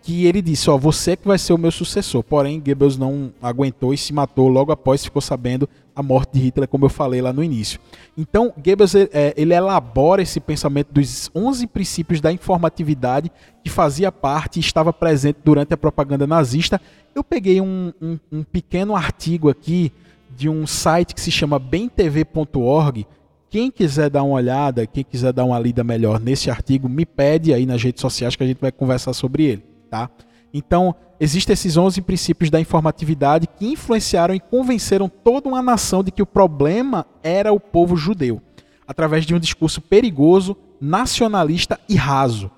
que 0.08 0.24
ele 0.24 0.40
disse, 0.40 0.70
ó, 0.70 0.78
você 0.78 1.14
que 1.18 1.28
vai 1.28 1.36
ser 1.36 1.52
o 1.52 1.58
meu 1.58 1.70
sucessor. 1.70 2.22
Porém, 2.22 2.58
Goebbels 2.58 2.96
não 2.96 3.30
aguentou 3.42 3.92
e 3.92 3.98
se 3.98 4.10
matou 4.10 4.48
logo 4.48 4.72
após 4.72 5.04
ficou 5.04 5.20
sabendo 5.20 5.68
a 5.94 6.02
morte 6.02 6.32
de 6.32 6.40
Hitler, 6.40 6.66
como 6.66 6.86
eu 6.86 6.88
falei 6.88 7.20
lá 7.20 7.30
no 7.30 7.44
início. 7.44 7.78
Então, 8.16 8.50
Goebbels 8.56 8.94
é, 8.94 9.34
ele 9.36 9.52
elabora 9.52 10.22
esse 10.22 10.40
pensamento 10.40 10.94
dos 10.94 11.30
11 11.34 11.66
princípios 11.66 12.22
da 12.22 12.32
informatividade 12.32 13.30
que 13.62 13.68
fazia 13.68 14.10
parte 14.10 14.56
e 14.56 14.60
estava 14.60 14.94
presente 14.94 15.40
durante 15.44 15.74
a 15.74 15.76
propaganda 15.76 16.26
nazista. 16.26 16.80
Eu 17.14 17.22
peguei 17.22 17.60
um, 17.60 17.92
um, 18.00 18.18
um 18.32 18.42
pequeno 18.42 18.96
artigo 18.96 19.50
aqui 19.50 19.92
de 20.34 20.48
um 20.48 20.66
site 20.66 21.14
que 21.14 21.20
se 21.20 21.30
chama 21.30 21.58
bemtv.org. 21.58 23.06
Quem 23.50 23.70
quiser 23.70 24.08
dar 24.08 24.22
uma 24.22 24.36
olhada, 24.36 24.86
quem 24.86 25.04
quiser 25.04 25.34
dar 25.34 25.44
uma 25.44 25.58
lida 25.58 25.84
melhor 25.84 26.18
nesse 26.18 26.50
artigo, 26.50 26.88
me 26.88 27.04
pede 27.04 27.52
aí 27.52 27.66
nas 27.66 27.82
redes 27.82 28.00
sociais 28.00 28.34
que 28.34 28.42
a 28.42 28.46
gente 28.46 28.60
vai 28.60 28.72
conversar 28.72 29.12
sobre 29.12 29.44
ele, 29.44 29.64
tá? 29.88 30.10
Então, 30.52 30.94
existem 31.20 31.52
esses 31.52 31.76
11 31.76 32.00
princípios 32.02 32.50
da 32.50 32.60
informatividade 32.60 33.46
que 33.46 33.66
influenciaram 33.66 34.34
e 34.34 34.40
convenceram 34.40 35.08
toda 35.08 35.48
uma 35.48 35.62
nação 35.62 36.02
de 36.02 36.10
que 36.10 36.22
o 36.22 36.26
problema 36.26 37.06
era 37.22 37.52
o 37.52 37.60
povo 37.60 37.96
judeu, 37.96 38.40
através 38.86 39.26
de 39.26 39.34
um 39.34 39.38
discurso 39.38 39.80
perigoso, 39.80 40.56
nacionalista 40.80 41.78
e 41.88 41.96
raso. 41.96 42.50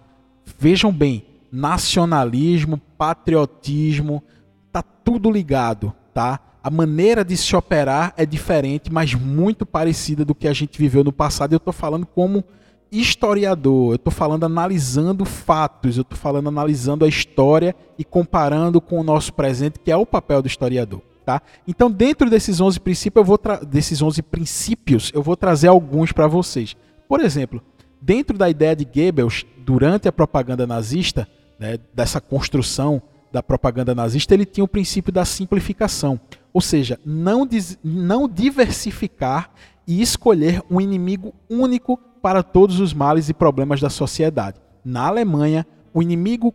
Vejam 0.58 0.92
bem, 0.92 1.24
nacionalismo, 1.50 2.80
patriotismo, 2.96 4.22
tá 4.70 4.82
tudo 4.82 5.30
ligado, 5.30 5.92
tá? 6.14 6.38
A 6.62 6.70
maneira 6.70 7.24
de 7.24 7.36
se 7.36 7.56
operar 7.56 8.12
é 8.16 8.26
diferente, 8.26 8.92
mas 8.92 9.14
muito 9.14 9.64
parecida 9.64 10.24
do 10.24 10.34
que 10.34 10.46
a 10.46 10.52
gente 10.52 10.78
viveu 10.78 11.02
no 11.02 11.12
passado. 11.12 11.54
Eu 11.54 11.56
estou 11.56 11.72
falando 11.72 12.04
como 12.04 12.44
historiador, 12.90 13.92
eu 13.92 13.96
estou 13.96 14.12
falando 14.12 14.44
analisando 14.44 15.24
fatos, 15.24 15.96
eu 15.96 16.02
estou 16.02 16.18
falando 16.18 16.48
analisando 16.48 17.04
a 17.04 17.08
história 17.08 17.74
e 17.98 18.04
comparando 18.04 18.80
com 18.80 18.98
o 18.98 19.04
nosso 19.04 19.32
presente, 19.32 19.78
que 19.78 19.92
é 19.92 19.96
o 19.96 20.06
papel 20.06 20.42
do 20.42 20.48
historiador. 20.48 21.00
Tá? 21.24 21.40
Então, 21.68 21.90
dentro 21.90 22.28
desses 22.28 22.60
11 22.60 22.80
princípios, 22.80 23.20
eu 23.20 23.24
vou 23.24 23.38
desses 23.68 24.02
11 24.02 24.22
princípios, 24.22 25.12
eu 25.14 25.22
vou 25.22 25.36
trazer 25.36 25.68
alguns 25.68 26.10
para 26.10 26.26
vocês. 26.26 26.76
Por 27.08 27.20
exemplo, 27.20 27.62
dentro 28.00 28.36
da 28.36 28.48
ideia 28.48 28.74
de 28.74 28.84
Goebbels, 28.84 29.44
durante 29.58 30.08
a 30.08 30.12
propaganda 30.12 30.66
nazista, 30.66 31.28
né, 31.58 31.78
dessa 31.94 32.20
construção 32.20 33.02
da 33.30 33.42
propaganda 33.42 33.94
nazista, 33.94 34.34
ele 34.34 34.44
tinha 34.44 34.64
o 34.64 34.68
princípio 34.68 35.12
da 35.12 35.24
simplificação, 35.24 36.18
ou 36.52 36.60
seja, 36.60 36.98
não, 37.04 37.48
não 37.84 38.28
diversificar 38.28 39.52
e 39.86 40.02
escolher 40.02 40.62
um 40.70 40.80
inimigo 40.80 41.32
único 41.48 42.00
para 42.20 42.42
todos 42.42 42.80
os 42.80 42.92
males 42.92 43.28
e 43.28 43.34
problemas 43.34 43.80
da 43.80 43.90
sociedade. 43.90 44.60
Na 44.84 45.06
Alemanha, 45.06 45.66
o 45.92 46.02
inimigo 46.02 46.54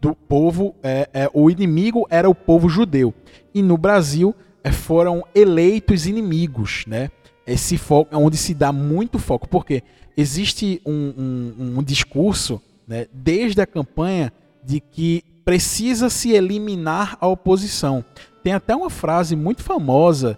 do 0.00 0.14
povo, 0.14 0.74
é, 0.82 1.08
é, 1.12 1.30
o 1.32 1.50
inimigo 1.50 2.06
era 2.10 2.28
o 2.28 2.34
povo 2.34 2.68
judeu. 2.68 3.14
E 3.54 3.62
no 3.62 3.76
Brasil 3.76 4.34
é, 4.62 4.70
foram 4.70 5.24
eleitos 5.34 6.06
inimigos, 6.06 6.84
né? 6.86 7.10
Esse 7.46 7.78
foco, 7.78 8.14
é 8.14 8.18
onde 8.18 8.36
se 8.36 8.52
dá 8.52 8.72
muito 8.72 9.18
foco, 9.18 9.48
porque 9.48 9.82
existe 10.16 10.80
um, 10.84 11.14
um, 11.16 11.78
um 11.78 11.82
discurso, 11.82 12.60
né, 12.88 13.06
desde 13.12 13.60
a 13.60 13.66
campanha, 13.66 14.32
de 14.64 14.80
que 14.80 15.22
precisa 15.44 16.10
se 16.10 16.32
eliminar 16.32 17.16
a 17.20 17.28
oposição. 17.28 18.04
Tem 18.42 18.52
até 18.52 18.74
uma 18.74 18.90
frase 18.90 19.36
muito 19.36 19.62
famosa: 19.62 20.36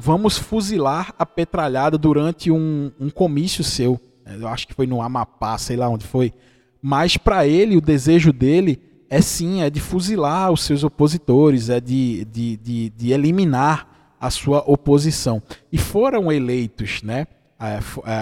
vamos 0.00 0.38
fuzilar 0.38 1.12
a 1.18 1.26
petralhada 1.26 1.98
durante 1.98 2.52
um, 2.52 2.92
um 3.00 3.10
comício 3.10 3.64
seu. 3.64 4.00
Eu 4.26 4.48
acho 4.48 4.66
que 4.66 4.74
foi 4.74 4.86
no 4.86 5.02
Amapá, 5.02 5.56
sei 5.58 5.76
lá 5.76 5.88
onde 5.88 6.06
foi. 6.06 6.32
Mas 6.80 7.16
para 7.16 7.46
ele, 7.46 7.76
o 7.76 7.80
desejo 7.80 8.32
dele 8.32 8.80
é 9.08 9.20
sim, 9.20 9.62
é 9.62 9.70
de 9.70 9.80
fuzilar 9.80 10.50
os 10.50 10.62
seus 10.62 10.82
opositores, 10.84 11.68
é 11.68 11.80
de, 11.80 12.24
de, 12.26 12.56
de, 12.56 12.90
de 12.90 13.12
eliminar 13.12 14.16
a 14.20 14.30
sua 14.30 14.62
oposição. 14.66 15.42
E 15.70 15.78
foram 15.78 16.32
eleitos 16.32 17.02
né, 17.02 17.26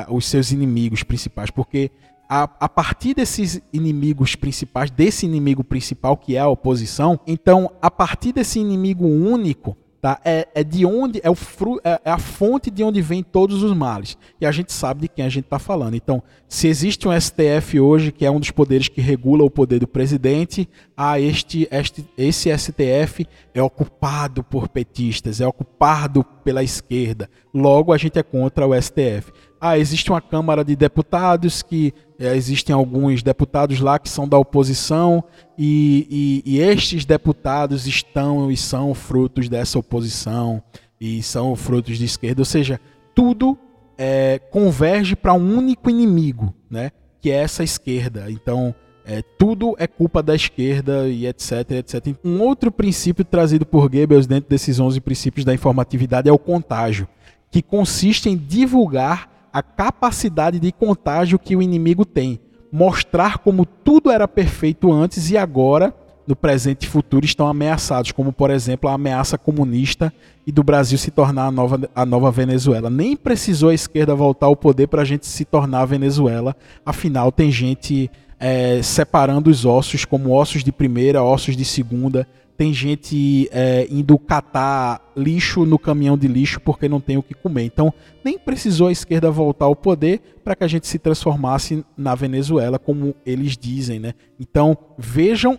os 0.09 0.27
seus 0.27 0.51
inimigos 0.51 1.03
principais, 1.03 1.51
porque 1.51 1.91
a, 2.29 2.45
a, 2.61 2.69
partir 2.69 3.15
desses 3.15 3.61
inimigos 3.73 4.35
principais, 4.35 4.91
desse 4.91 5.27
inimigo 5.27 5.63
principal 5.63 6.17
que 6.17 6.37
é 6.37 6.41
a 6.41 6.49
oposição, 6.49 7.21
então, 7.27 7.71
a 7.81 7.91
partir 7.91 8.33
desse 8.33 8.59
inimigo 8.59 9.07
único, 9.07 9.77
Tá? 10.03 10.21
É, 10.25 10.49
é 10.53 10.65
de 10.65 10.85
onde 10.85 11.21
é, 11.23 11.31
o 11.31 11.35
fru, 11.37 11.81
é, 11.85 12.01
é, 12.05 12.11
a 12.11 12.19
fonte 12.19 12.73
de 12.73 12.83
onde 12.83 13.01
vem 13.01 13.23
todos 13.23 13.63
os 13.63 13.73
males. 13.73 14.19
E 14.41 14.45
a 14.45 14.51
gente 14.51 14.73
sabe 14.73 15.03
de 15.03 15.09
quem 15.09 15.25
a 15.25 15.29
gente 15.29 15.45
está 15.45 15.61
falando. 15.61 15.95
Então, 15.95 16.21
se 16.49 16.67
existe 16.67 17.07
um 17.07 17.13
STF 17.13 17.79
hoje, 17.79 18.11
que 18.11 18.27
é 18.27 18.31
um 18.31 18.41
dos 18.41 18.51
poderes 18.51 18.89
que 18.89 19.01
regula 19.01 19.45
o 19.45 19.51
poder 19.51 19.79
do 19.79 19.87
presidente, 19.87 20.69
ah, 20.97 21.21
este, 21.21 21.69
este, 21.71 22.05
esse 22.19 22.51
STF 22.51 23.25
é 23.55 23.63
ocupado 23.63 24.43
por 24.43 24.67
petistas, 24.67 25.41
é 25.41 25.47
ocupado 25.47 26.25
pela 26.43 26.65
esquerda. 26.65 27.31
Logo, 27.55 27.93
a 27.93 27.97
gente 27.97 28.19
é 28.19 28.25
contra 28.25 28.67
o 28.67 28.75
STF. 28.75 29.33
Ah, 29.65 29.79
existe 29.79 30.11
uma 30.11 30.21
Câmara 30.21 30.65
de 30.65 30.75
Deputados 30.75 31.63
que 31.63 31.95
é, 32.19 32.35
existem 32.35 32.75
alguns 32.75 33.23
deputados 33.23 33.79
lá 33.79 33.97
que 33.97 34.09
são 34.09 34.27
da 34.27 34.37
oposição 34.37 35.23
e, 35.57 36.43
e, 36.45 36.57
e, 36.57 36.59
estes 36.59 37.05
deputados 37.05 37.87
estão 37.87 38.51
e 38.51 38.57
são 38.57 38.93
frutos 38.93 39.49
dessa 39.49 39.79
oposição 39.79 40.61
e 41.01 41.23
são 41.23 41.55
frutos 41.55 41.97
de 41.97 42.05
esquerda. 42.05 42.41
Ou 42.41 42.45
seja, 42.45 42.81
tudo 43.15 43.57
é, 43.97 44.41
converge 44.51 45.15
para 45.15 45.33
um 45.33 45.57
único 45.57 45.89
inimigo, 45.89 46.53
né? 46.69 46.91
que 47.21 47.31
é 47.31 47.37
essa 47.37 47.63
esquerda. 47.63 48.29
Então, 48.33 48.75
é, 49.07 49.23
tudo 49.39 49.77
é 49.79 49.87
culpa 49.87 50.25
da 50.25 50.35
esquerda 50.35 51.07
e 51.07 51.25
etc, 51.25 51.71
etc. 51.71 52.17
Um 52.25 52.41
outro 52.41 52.73
princípio 52.73 53.25
trazido 53.25 53.65
por 53.65 53.89
Goebbels 53.89 54.27
dentro 54.27 54.51
desses 54.51 54.81
11 54.81 55.01
princípios 55.01 55.45
da 55.45 55.55
informatividade 55.55 56.29
é 56.29 56.33
o 56.33 56.39
contágio, 56.39 57.07
que 57.49 57.63
consiste 57.63 58.29
em 58.29 58.37
divulgar 58.37 59.31
a 59.53 59.63
capacidade 59.63 60.59
de 60.59 60.73
contágio 60.73 61.39
que 61.39 61.55
o 61.55 61.63
inimigo 61.63 62.05
tem, 62.05 62.41
mostrar 62.73 63.39
como 63.39 63.67
tudo 63.67 64.11
era 64.11 64.27
perfeito 64.27 64.91
antes 64.91 65.31
e 65.31 65.37
agora, 65.37 65.95
no 66.27 66.35
presente 66.35 66.85
e 66.85 66.89
futuro, 66.89 67.27
estão 67.27 67.47
ameaçados, 67.47 68.13
como 68.13 68.33
por 68.33 68.51
exemplo 68.51 68.89
a 68.89 68.95
ameaça 68.95 69.37
comunista 69.37 70.13
e 70.47 70.53
do 70.53 70.63
Brasil 70.63 70.97
se 70.97 71.11
tornar 71.11 71.47
a 71.47 71.51
nova, 71.51 71.91
a 71.95 72.07
nova 72.07 72.31
Venezuela. 72.31 72.89
Nem 72.89 73.15
precisou 73.15 73.69
a 73.69 73.75
esquerda 73.75 74.15
voltar 74.15 74.47
ao 74.47 74.57
poder 74.57 74.87
para 74.87 75.03
a 75.03 75.05
gente 75.05 75.27
se 75.27 75.45
tornar 75.45 75.81
a 75.81 75.87
Venezuela, 75.87 76.57
afinal, 76.87 77.31
tem 77.31 77.51
gente 77.51 78.11
é, 78.41 78.81
separando 78.83 79.51
os 79.51 79.65
ossos 79.65 80.05
como 80.05 80.33
ossos 80.33 80.65
de 80.65 80.73
primeira, 80.73 81.23
ossos 81.23 81.57
de 81.57 81.65
segunda 81.65 82.27
tem 82.63 82.73
gente 82.73 83.49
é, 83.51 83.89
indo 83.91 84.17
catar 84.17 85.11
lixo 85.17 85.67
no 85.67 85.81
caminhão 85.81 86.17
de 86.17 86.29
lixo 86.29 86.61
porque 86.61 86.89
não 86.89 87.01
tem 87.01 87.17
o 87.17 87.23
que 87.23 87.35
comer. 87.35 87.65
Então, 87.65 87.93
nem 88.25 88.39
precisou 88.39 88.87
a 88.87 88.93
esquerda 88.93 89.33
voltar 89.33 89.65
ao 89.65 89.75
poder 89.75 90.39
para 90.45 90.55
que 90.55 90.63
a 90.63 90.69
gente 90.69 90.87
se 90.87 90.97
transformasse 90.97 91.85
na 91.97 92.15
Venezuela, 92.15 92.79
como 92.79 93.17
eles 93.27 93.57
dizem, 93.57 93.99
né? 93.99 94.15
Então, 94.39 94.79
vejam, 94.97 95.59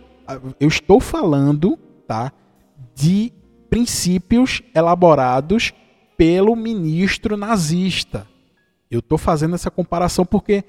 eu 0.58 0.66
estou 0.66 0.98
falando, 0.98 1.78
tá, 2.06 2.32
de 2.94 3.30
princípios 3.68 4.62
elaborados 4.74 5.74
pelo 6.16 6.56
ministro 6.56 7.36
nazista. 7.36 8.26
Eu 8.90 9.00
estou 9.00 9.18
fazendo 9.18 9.54
essa 9.56 9.70
comparação 9.70 10.24
porque 10.24 10.64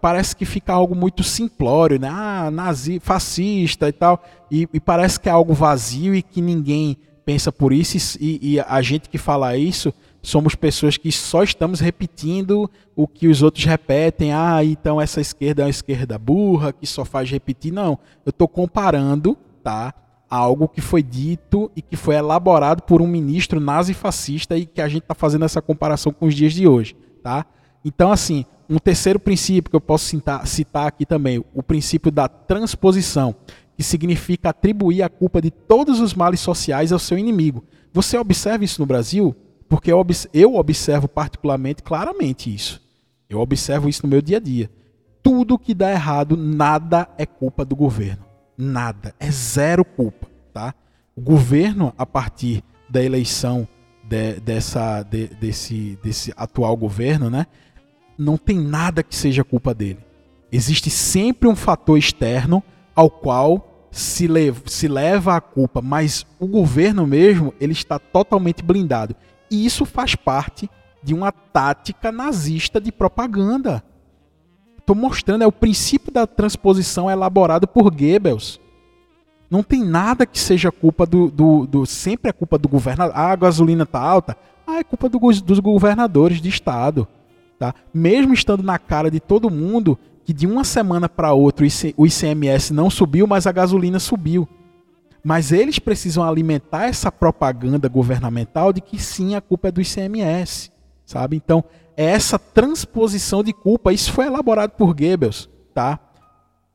parece 0.00 0.36
que 0.36 0.44
fica 0.44 0.72
algo 0.72 0.94
muito 0.94 1.22
simplório, 1.22 1.98
né? 1.98 2.08
Ah, 2.10 2.50
nazi, 2.50 3.00
fascista 3.00 3.88
e 3.88 3.92
tal. 3.92 4.22
E, 4.50 4.68
e 4.72 4.80
parece 4.80 5.18
que 5.18 5.28
é 5.28 5.32
algo 5.32 5.54
vazio 5.54 6.14
e 6.14 6.22
que 6.22 6.40
ninguém 6.40 6.96
pensa 7.24 7.50
por 7.50 7.72
isso. 7.72 8.18
E, 8.20 8.54
e, 8.54 8.60
a 8.60 8.82
gente 8.82 9.08
que 9.08 9.18
fala 9.18 9.56
isso 9.56 9.92
somos 10.22 10.54
pessoas 10.54 10.96
que 10.96 11.10
só 11.10 11.42
estamos 11.42 11.80
repetindo 11.80 12.70
o 12.94 13.08
que 13.08 13.26
os 13.26 13.42
outros 13.42 13.64
repetem. 13.64 14.32
Ah, 14.32 14.62
então 14.64 15.00
essa 15.00 15.20
esquerda 15.20 15.62
é 15.62 15.64
uma 15.64 15.70
esquerda 15.70 16.18
burra 16.18 16.72
que 16.72 16.86
só 16.86 17.04
faz 17.04 17.30
repetir. 17.30 17.72
Não, 17.72 17.98
eu 18.24 18.30
estou 18.30 18.46
comparando, 18.46 19.36
tá? 19.62 19.94
Algo 20.28 20.68
que 20.68 20.80
foi 20.80 21.02
dito 21.02 21.70
e 21.76 21.82
que 21.82 21.96
foi 21.96 22.14
elaborado 22.14 22.82
por 22.82 23.02
um 23.02 23.06
ministro 23.06 23.60
nazi-fascista 23.60 24.56
e 24.56 24.64
que 24.64 24.80
a 24.80 24.88
gente 24.88 25.02
está 25.02 25.14
fazendo 25.14 25.44
essa 25.44 25.60
comparação 25.60 26.12
com 26.12 26.26
os 26.26 26.34
dias 26.34 26.52
de 26.52 26.66
hoje, 26.66 26.96
tá? 27.22 27.44
Então, 27.84 28.12
assim, 28.12 28.46
um 28.72 28.78
terceiro 28.78 29.20
princípio 29.20 29.70
que 29.70 29.76
eu 29.76 29.80
posso 29.80 30.06
citar, 30.06 30.46
citar 30.46 30.86
aqui 30.86 31.04
também, 31.04 31.44
o 31.54 31.62
princípio 31.62 32.10
da 32.10 32.26
transposição, 32.26 33.34
que 33.76 33.82
significa 33.82 34.48
atribuir 34.48 35.02
a 35.02 35.10
culpa 35.10 35.42
de 35.42 35.50
todos 35.50 36.00
os 36.00 36.14
males 36.14 36.40
sociais 36.40 36.90
ao 36.90 36.98
seu 36.98 37.18
inimigo. 37.18 37.64
Você 37.92 38.16
observa 38.16 38.64
isso 38.64 38.80
no 38.80 38.86
Brasil? 38.86 39.36
Porque 39.68 39.92
eu 39.92 40.54
observo 40.54 41.06
particularmente 41.06 41.82
claramente 41.82 42.52
isso. 42.52 42.80
Eu 43.28 43.40
observo 43.40 43.88
isso 43.88 44.02
no 44.04 44.08
meu 44.08 44.22
dia 44.22 44.38
a 44.38 44.40
dia. 44.40 44.70
Tudo 45.22 45.58
que 45.58 45.74
dá 45.74 45.90
errado, 45.90 46.36
nada 46.36 47.08
é 47.18 47.26
culpa 47.26 47.64
do 47.64 47.76
governo. 47.76 48.24
Nada. 48.56 49.14
É 49.20 49.30
zero 49.30 49.84
culpa. 49.84 50.28
Tá? 50.52 50.74
O 51.14 51.20
governo, 51.20 51.92
a 51.96 52.06
partir 52.06 52.62
da 52.88 53.02
eleição 53.02 53.66
de, 54.02 54.40
dessa, 54.40 55.02
de, 55.02 55.28
desse, 55.28 55.98
desse 56.02 56.32
atual 56.36 56.76
governo, 56.76 57.30
né, 57.30 57.46
não 58.18 58.36
tem 58.36 58.58
nada 58.58 59.02
que 59.02 59.14
seja 59.14 59.44
culpa 59.44 59.74
dele. 59.74 59.98
Existe 60.50 60.90
sempre 60.90 61.48
um 61.48 61.56
fator 61.56 61.98
externo 61.98 62.62
ao 62.94 63.08
qual 63.08 63.88
se, 63.90 64.26
lev 64.26 64.58
se 64.66 64.88
leva 64.88 65.36
a 65.36 65.40
culpa, 65.40 65.80
mas 65.80 66.26
o 66.38 66.46
governo 66.46 67.06
mesmo 67.06 67.54
ele 67.60 67.72
está 67.72 67.98
totalmente 67.98 68.62
blindado. 68.62 69.14
E 69.50 69.64
isso 69.64 69.84
faz 69.84 70.14
parte 70.14 70.68
de 71.02 71.14
uma 71.14 71.32
tática 71.32 72.12
nazista 72.12 72.80
de 72.80 72.92
propaganda. 72.92 73.82
Estou 74.78 74.96
mostrando, 74.96 75.42
é 75.42 75.46
o 75.46 75.52
princípio 75.52 76.12
da 76.12 76.26
transposição 76.26 77.10
elaborado 77.10 77.68
por 77.68 77.90
Goebbels. 77.90 78.60
Não 79.50 79.62
tem 79.62 79.84
nada 79.84 80.24
que 80.24 80.38
seja 80.38 80.72
culpa 80.72 81.04
do. 81.04 81.30
do, 81.30 81.66
do 81.66 81.86
sempre 81.86 82.30
é 82.30 82.32
culpa 82.32 82.56
do 82.56 82.68
governador. 82.68 83.14
Ah, 83.14 83.32
a 83.32 83.36
gasolina 83.36 83.82
está 83.82 84.00
alta. 84.00 84.36
Ah, 84.66 84.78
é 84.78 84.84
culpa 84.84 85.08
do, 85.08 85.18
dos 85.18 85.58
governadores 85.58 86.40
de 86.40 86.48
estado. 86.48 87.06
Tá? 87.62 87.76
Mesmo 87.94 88.34
estando 88.34 88.60
na 88.60 88.76
cara 88.76 89.08
de 89.08 89.20
todo 89.20 89.48
mundo 89.48 89.96
que 90.24 90.32
de 90.32 90.48
uma 90.48 90.64
semana 90.64 91.08
para 91.08 91.32
outra 91.32 91.64
o 91.96 92.04
ICMS 92.04 92.72
não 92.72 92.90
subiu, 92.90 93.24
mas 93.24 93.46
a 93.46 93.52
gasolina 93.52 94.00
subiu. 94.00 94.48
Mas 95.22 95.52
eles 95.52 95.78
precisam 95.78 96.24
alimentar 96.24 96.88
essa 96.88 97.12
propaganda 97.12 97.88
governamental 97.88 98.72
de 98.72 98.80
que 98.80 99.00
sim, 99.00 99.36
a 99.36 99.40
culpa 99.40 99.68
é 99.68 99.70
do 99.70 99.80
ICMS, 99.80 100.72
sabe? 101.06 101.36
Então, 101.36 101.62
é 101.96 102.06
essa 102.06 102.36
transposição 102.36 103.44
de 103.44 103.52
culpa, 103.52 103.92
isso 103.92 104.10
foi 104.10 104.26
elaborado 104.26 104.70
por 104.70 104.88
Goebbels, 104.88 105.48
tá? 105.72 106.00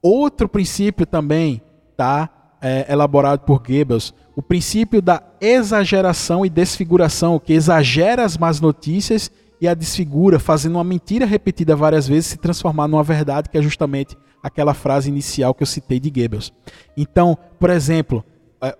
Outro 0.01 0.47
princípio 0.47 1.05
também, 1.05 1.61
tá? 1.97 2.29
É, 2.61 2.85
elaborado 2.89 3.41
por 3.41 3.59
Goebbels, 3.59 4.13
o 4.37 4.41
princípio 4.41 5.01
da 5.01 5.21
exageração 5.41 6.45
e 6.45 6.49
desfiguração, 6.49 7.37
que 7.39 7.51
exagera 7.51 8.23
as 8.23 8.37
más 8.37 8.61
notícias 8.61 9.29
e 9.59 9.67
a 9.67 9.73
desfigura, 9.73 10.39
fazendo 10.39 10.75
uma 10.75 10.83
mentira 10.83 11.25
repetida 11.25 11.75
várias 11.75 12.07
vezes 12.07 12.27
se 12.27 12.37
transformar 12.37 12.87
numa 12.87 13.03
verdade, 13.03 13.49
que 13.49 13.57
é 13.57 13.61
justamente 13.61 14.15
aquela 14.41 14.73
frase 14.73 15.09
inicial 15.09 15.53
que 15.53 15.63
eu 15.63 15.67
citei 15.67 15.99
de 15.99 16.09
Goebbels. 16.09 16.53
Então, 16.95 17.37
por 17.59 17.69
exemplo, 17.69 18.23
é, 18.61 18.75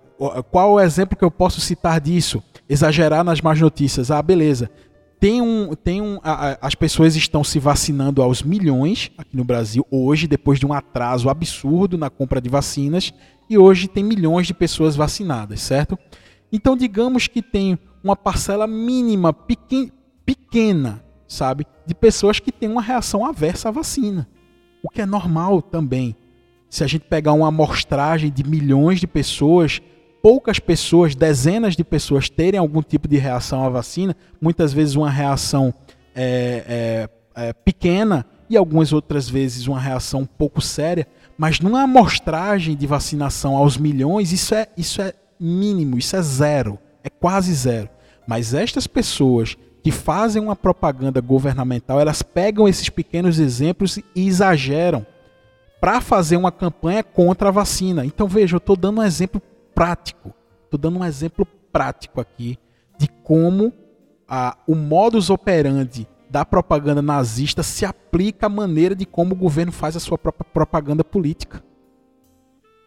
qual 0.52 0.74
o 0.74 0.80
exemplo 0.80 1.18
que 1.18 1.26
eu 1.26 1.32
posso 1.32 1.60
citar 1.60 2.00
disso? 2.00 2.42
Exagerar 2.70 3.24
nas 3.24 3.42
más 3.42 3.60
notícias. 3.60 4.12
Ah, 4.12 4.22
beleza. 4.22 4.70
Tem 5.20 5.42
um, 5.42 5.74
tem 5.74 6.00
um, 6.00 6.20
as 6.62 6.76
pessoas 6.76 7.16
estão 7.16 7.44
se 7.44 7.58
vacinando 7.58 8.22
aos 8.22 8.44
milhões 8.44 9.12
aqui 9.18 9.36
no 9.36 9.44
Brasil 9.44 9.84
hoje, 9.90 10.28
depois 10.28 10.60
de 10.60 10.66
um 10.66 10.74
atraso 10.74 11.28
absurdo 11.28 11.98
na 11.98 12.08
compra 12.08 12.40
de 12.40 12.50
vacinas, 12.50 13.12
e 13.50 13.58
hoje 13.58 13.88
tem 13.88 14.04
milhões 14.04 14.46
de 14.46 14.54
pessoas 14.54 14.96
vacinadas, 14.96 15.62
certo? 15.62 15.98
Então, 16.52 16.78
digamos 16.78 17.28
que 17.28 17.42
tem 17.42 17.80
uma 18.04 18.16
parcela 18.16 18.68
mínima, 18.68 19.34
pequen, 19.34 19.92
pequena, 20.28 21.02
sabe, 21.26 21.66
de 21.86 21.96
pessoas 21.96 22.40
que 22.40 22.52
têm 22.52 22.70
uma 22.70 22.82
reação 22.82 23.26
aversa 23.26 23.70
à 23.70 23.72
vacina, 23.72 24.28
o 24.84 24.90
que 24.90 25.02
é 25.02 25.06
normal 25.06 25.62
também. 25.62 26.14
Se 26.70 26.84
a 26.84 26.88
gente 26.88 27.06
pegar 27.06 27.32
uma 27.32 27.48
amostragem 27.48 28.30
de 28.30 28.44
milhões 28.44 29.00
de 29.00 29.08
pessoas, 29.08 29.82
poucas 30.22 30.60
pessoas, 30.60 31.16
dezenas 31.16 31.78
de 31.78 31.84
pessoas 31.84 32.30
terem 32.30 32.60
algum 32.60 32.82
tipo 32.82 33.08
de 33.08 33.16
reação 33.18 33.64
à 33.64 33.70
vacina, 33.70 34.14
muitas 34.42 34.74
vezes 34.74 34.96
uma 34.96 35.10
reação 35.10 35.74
é, 36.14 37.08
é, 37.36 37.48
é, 37.48 37.54
pequena 37.54 38.26
e 38.50 38.58
algumas 38.58 38.92
outras 38.92 39.30
vezes 39.30 39.68
uma 39.68 39.80
reação 39.80 40.26
pouco 40.26 40.62
séria, 40.62 41.08
mas 41.38 41.62
numa 41.62 41.84
amostragem 41.84 42.76
de 42.76 42.86
vacinação 42.86 43.56
aos 43.56 43.78
milhões, 43.78 44.34
isso 44.34 44.54
é, 44.54 44.68
isso 44.76 45.02
é 45.02 45.14
mínimo, 45.40 45.98
isso 45.98 46.16
é 46.16 46.22
zero, 46.22 46.78
é 47.04 47.10
quase 47.10 47.54
zero. 47.54 47.90
Mas 48.28 48.54
estas 48.54 48.88
pessoas 48.88 49.56
que 49.88 49.92
fazem 49.92 50.44
uma 50.44 50.54
propaganda 50.54 51.22
governamental, 51.22 51.98
elas 51.98 52.22
pegam 52.22 52.68
esses 52.68 52.90
pequenos 52.90 53.40
exemplos 53.40 53.96
e 53.96 54.28
exageram 54.28 55.08
para 55.80 56.02
fazer 56.02 56.36
uma 56.36 56.52
campanha 56.52 57.02
contra 57.02 57.48
a 57.48 57.52
vacina. 57.54 58.06
Então 58.06 58.28
veja, 58.28 58.58
eu 58.58 58.58
estou 58.58 58.76
dando 58.76 59.00
um 59.00 59.04
exemplo 59.06 59.42
prático. 59.74 60.34
Estou 60.66 60.78
dando 60.78 61.00
um 61.00 61.06
exemplo 61.06 61.48
prático 61.72 62.20
aqui 62.20 62.60
de 63.00 63.08
como 63.24 63.72
a, 64.28 64.58
o 64.68 64.76
modus 64.76 65.30
operandi 65.30 66.06
da 66.30 66.44
propaganda 66.44 67.02
nazista 67.02 67.64
se 67.64 67.86
aplica 67.86 68.48
à 68.48 68.50
maneira 68.50 68.94
de 68.94 69.06
como 69.06 69.36
o 69.36 69.38
governo 69.38 69.72
faz 69.72 69.96
a 69.96 70.02
sua 70.02 70.18
própria 70.18 70.50
propaganda 70.54 71.02
política. 71.02 71.64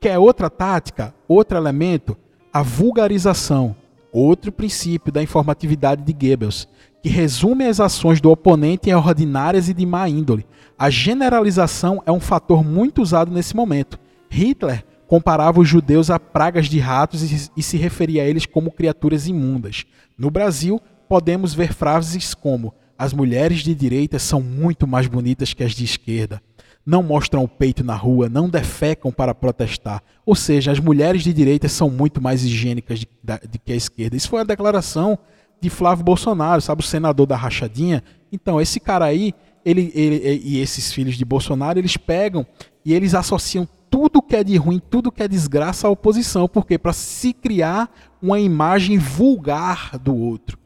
Quer 0.02 0.18
outra 0.18 0.50
tática? 0.50 1.14
Outro 1.26 1.56
elemento? 1.56 2.14
A 2.52 2.60
vulgarização. 2.60 3.74
Outro 4.12 4.50
princípio 4.50 5.12
da 5.12 5.22
informatividade 5.22 6.02
de 6.02 6.12
Goebbels, 6.12 6.66
que 7.02 7.08
resume 7.08 7.64
as 7.64 7.80
ações 7.80 8.20
do 8.20 8.30
oponente 8.30 8.90
em 8.90 8.94
ordinárias 8.94 9.68
e 9.68 9.74
de 9.74 9.86
má 9.86 10.08
índole. 10.08 10.46
A 10.78 10.90
generalização 10.90 12.02
é 12.06 12.12
um 12.12 12.20
fator 12.20 12.64
muito 12.64 13.02
usado 13.02 13.30
nesse 13.30 13.54
momento. 13.56 13.98
Hitler 14.30 14.84
comparava 15.06 15.60
os 15.60 15.68
judeus 15.68 16.08
a 16.08 16.20
pragas 16.20 16.66
de 16.66 16.78
ratos 16.78 17.50
e, 17.56 17.62
se 17.62 17.76
referia 17.76 18.22
a 18.22 18.26
eles 18.26 18.46
como 18.46 18.70
criaturas 18.70 19.26
imundas. 19.26 19.84
No 20.16 20.30
Brasil, 20.30 20.80
podemos 21.08 21.52
ver 21.52 21.72
frases 21.72 22.32
como: 22.34 22.72
as 22.96 23.12
mulheres 23.12 23.60
de 23.60 23.74
direita 23.74 24.18
são 24.18 24.40
muito 24.40 24.86
mais 24.86 25.06
bonitas 25.06 25.52
que 25.52 25.64
as 25.64 25.72
de 25.72 25.84
esquerda. 25.84 26.40
Não 26.86 27.02
mostram 27.02 27.42
o 27.44 27.48
peito 27.48 27.84
na 27.84 27.94
rua, 27.94 28.28
não 28.28 28.48
defecam 28.48 29.12
para 29.12 29.34
protestar. 29.34 30.02
Ou 30.24 30.34
seja, 30.34 30.72
as 30.72 30.78
mulheres 30.78 31.22
de 31.22 31.32
direita 31.32 31.68
são 31.68 31.90
muito 31.90 32.22
mais 32.22 32.44
higiênicas 32.44 33.00
de, 33.00 33.08
de 33.50 33.58
que 33.58 33.72
a 33.72 33.76
esquerda. 33.76 34.16
Isso 34.16 34.28
foi 34.28 34.38
uma 34.38 34.46
declaração 34.46 35.18
de 35.60 35.70
Flávio 35.70 36.04
Bolsonaro, 36.04 36.60
sabe, 36.60 36.82
o 36.82 36.86
senador 36.86 37.26
da 37.26 37.36
rachadinha. 37.36 38.02
Então, 38.32 38.60
esse 38.60 38.80
cara 38.80 39.04
aí, 39.04 39.34
ele, 39.64 39.92
ele, 39.94 40.40
e 40.44 40.58
esses 40.58 40.92
filhos 40.92 41.16
de 41.16 41.24
Bolsonaro, 41.24 41.78
eles 41.78 41.96
pegam 41.96 42.46
e 42.84 42.94
eles 42.94 43.14
associam 43.14 43.68
tudo 43.90 44.22
que 44.22 44.36
é 44.36 44.44
de 44.44 44.56
ruim, 44.56 44.80
tudo 44.80 45.10
que 45.10 45.22
é 45.22 45.28
desgraça 45.28 45.88
à 45.88 45.90
oposição. 45.90 46.48
Por 46.48 46.64
quê? 46.64 46.78
Para 46.78 46.92
se 46.92 47.32
criar 47.32 47.92
uma 48.22 48.38
imagem 48.38 48.98
vulgar 48.98 49.98
do 49.98 50.14
outro. 50.14 50.58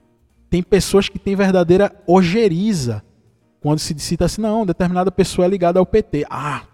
Tem 0.50 0.62
pessoas 0.62 1.08
que 1.08 1.18
têm 1.18 1.34
verdadeira 1.34 1.90
ojeriza 2.06 3.02
quando 3.64 3.78
se 3.78 3.98
cita 3.98 4.26
assim, 4.26 4.42
não, 4.42 4.66
determinada 4.66 5.10
pessoa 5.10 5.46
é 5.46 5.48
ligada 5.48 5.78
ao 5.78 5.86
PT. 5.86 6.26
Ah, 6.28 6.64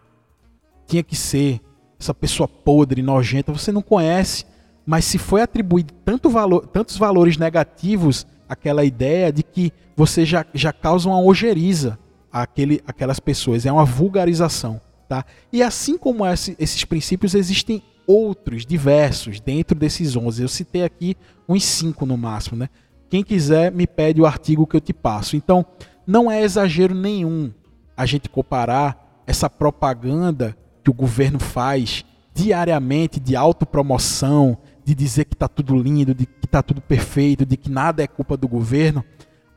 tinha 0.88 1.04
que 1.04 1.14
ser 1.14 1.60
essa 1.98 2.12
pessoa 2.12 2.48
podre, 2.48 3.00
nojenta, 3.00 3.52
você 3.52 3.70
não 3.70 3.80
conhece, 3.80 4.44
mas 4.90 5.04
se 5.04 5.18
foi 5.18 5.40
atribuído 5.40 5.94
tanto 6.04 6.28
valor, 6.28 6.66
tantos 6.66 6.96
valores 6.96 7.36
negativos 7.36 8.26
àquela 8.48 8.84
ideia 8.84 9.32
de 9.32 9.44
que 9.44 9.72
você 9.96 10.26
já, 10.26 10.44
já 10.52 10.72
causa 10.72 11.08
uma 11.08 11.22
ojeriza 11.22 11.96
àquele, 12.32 12.82
àquelas 12.84 13.20
pessoas, 13.20 13.64
é 13.64 13.70
uma 13.70 13.84
vulgarização. 13.84 14.80
Tá? 15.08 15.24
E 15.52 15.62
assim 15.62 15.96
como 15.96 16.26
esse, 16.26 16.56
esses 16.58 16.84
princípios, 16.84 17.36
existem 17.36 17.80
outros 18.04 18.66
diversos 18.66 19.38
dentro 19.38 19.78
desses 19.78 20.16
11. 20.16 20.42
Eu 20.42 20.48
citei 20.48 20.82
aqui 20.82 21.16
uns 21.48 21.64
5 21.66 22.04
no 22.04 22.16
máximo. 22.16 22.56
Né? 22.56 22.68
Quem 23.08 23.22
quiser, 23.22 23.70
me 23.70 23.86
pede 23.86 24.20
o 24.20 24.26
artigo 24.26 24.66
que 24.66 24.74
eu 24.74 24.80
te 24.80 24.92
passo. 24.92 25.36
Então, 25.36 25.64
não 26.04 26.28
é 26.28 26.42
exagero 26.42 26.96
nenhum 26.96 27.52
a 27.96 28.04
gente 28.06 28.28
comparar 28.28 29.22
essa 29.24 29.48
propaganda 29.48 30.56
que 30.82 30.90
o 30.90 30.94
governo 30.94 31.38
faz 31.38 32.04
diariamente 32.34 33.20
de 33.20 33.36
autopromoção, 33.36 34.58
de 34.94 35.04
dizer 35.04 35.24
que 35.24 35.34
está 35.34 35.48
tudo 35.48 35.76
lindo, 35.76 36.14
de 36.14 36.26
que 36.26 36.46
está 36.46 36.62
tudo 36.62 36.80
perfeito, 36.80 37.46
de 37.46 37.56
que 37.56 37.70
nada 37.70 38.02
é 38.02 38.06
culpa 38.06 38.36
do 38.36 38.48
governo, 38.48 39.04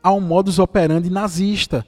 ao 0.01 0.19
modus 0.19 0.59
operandi 0.59 1.09
nazista 1.09 1.85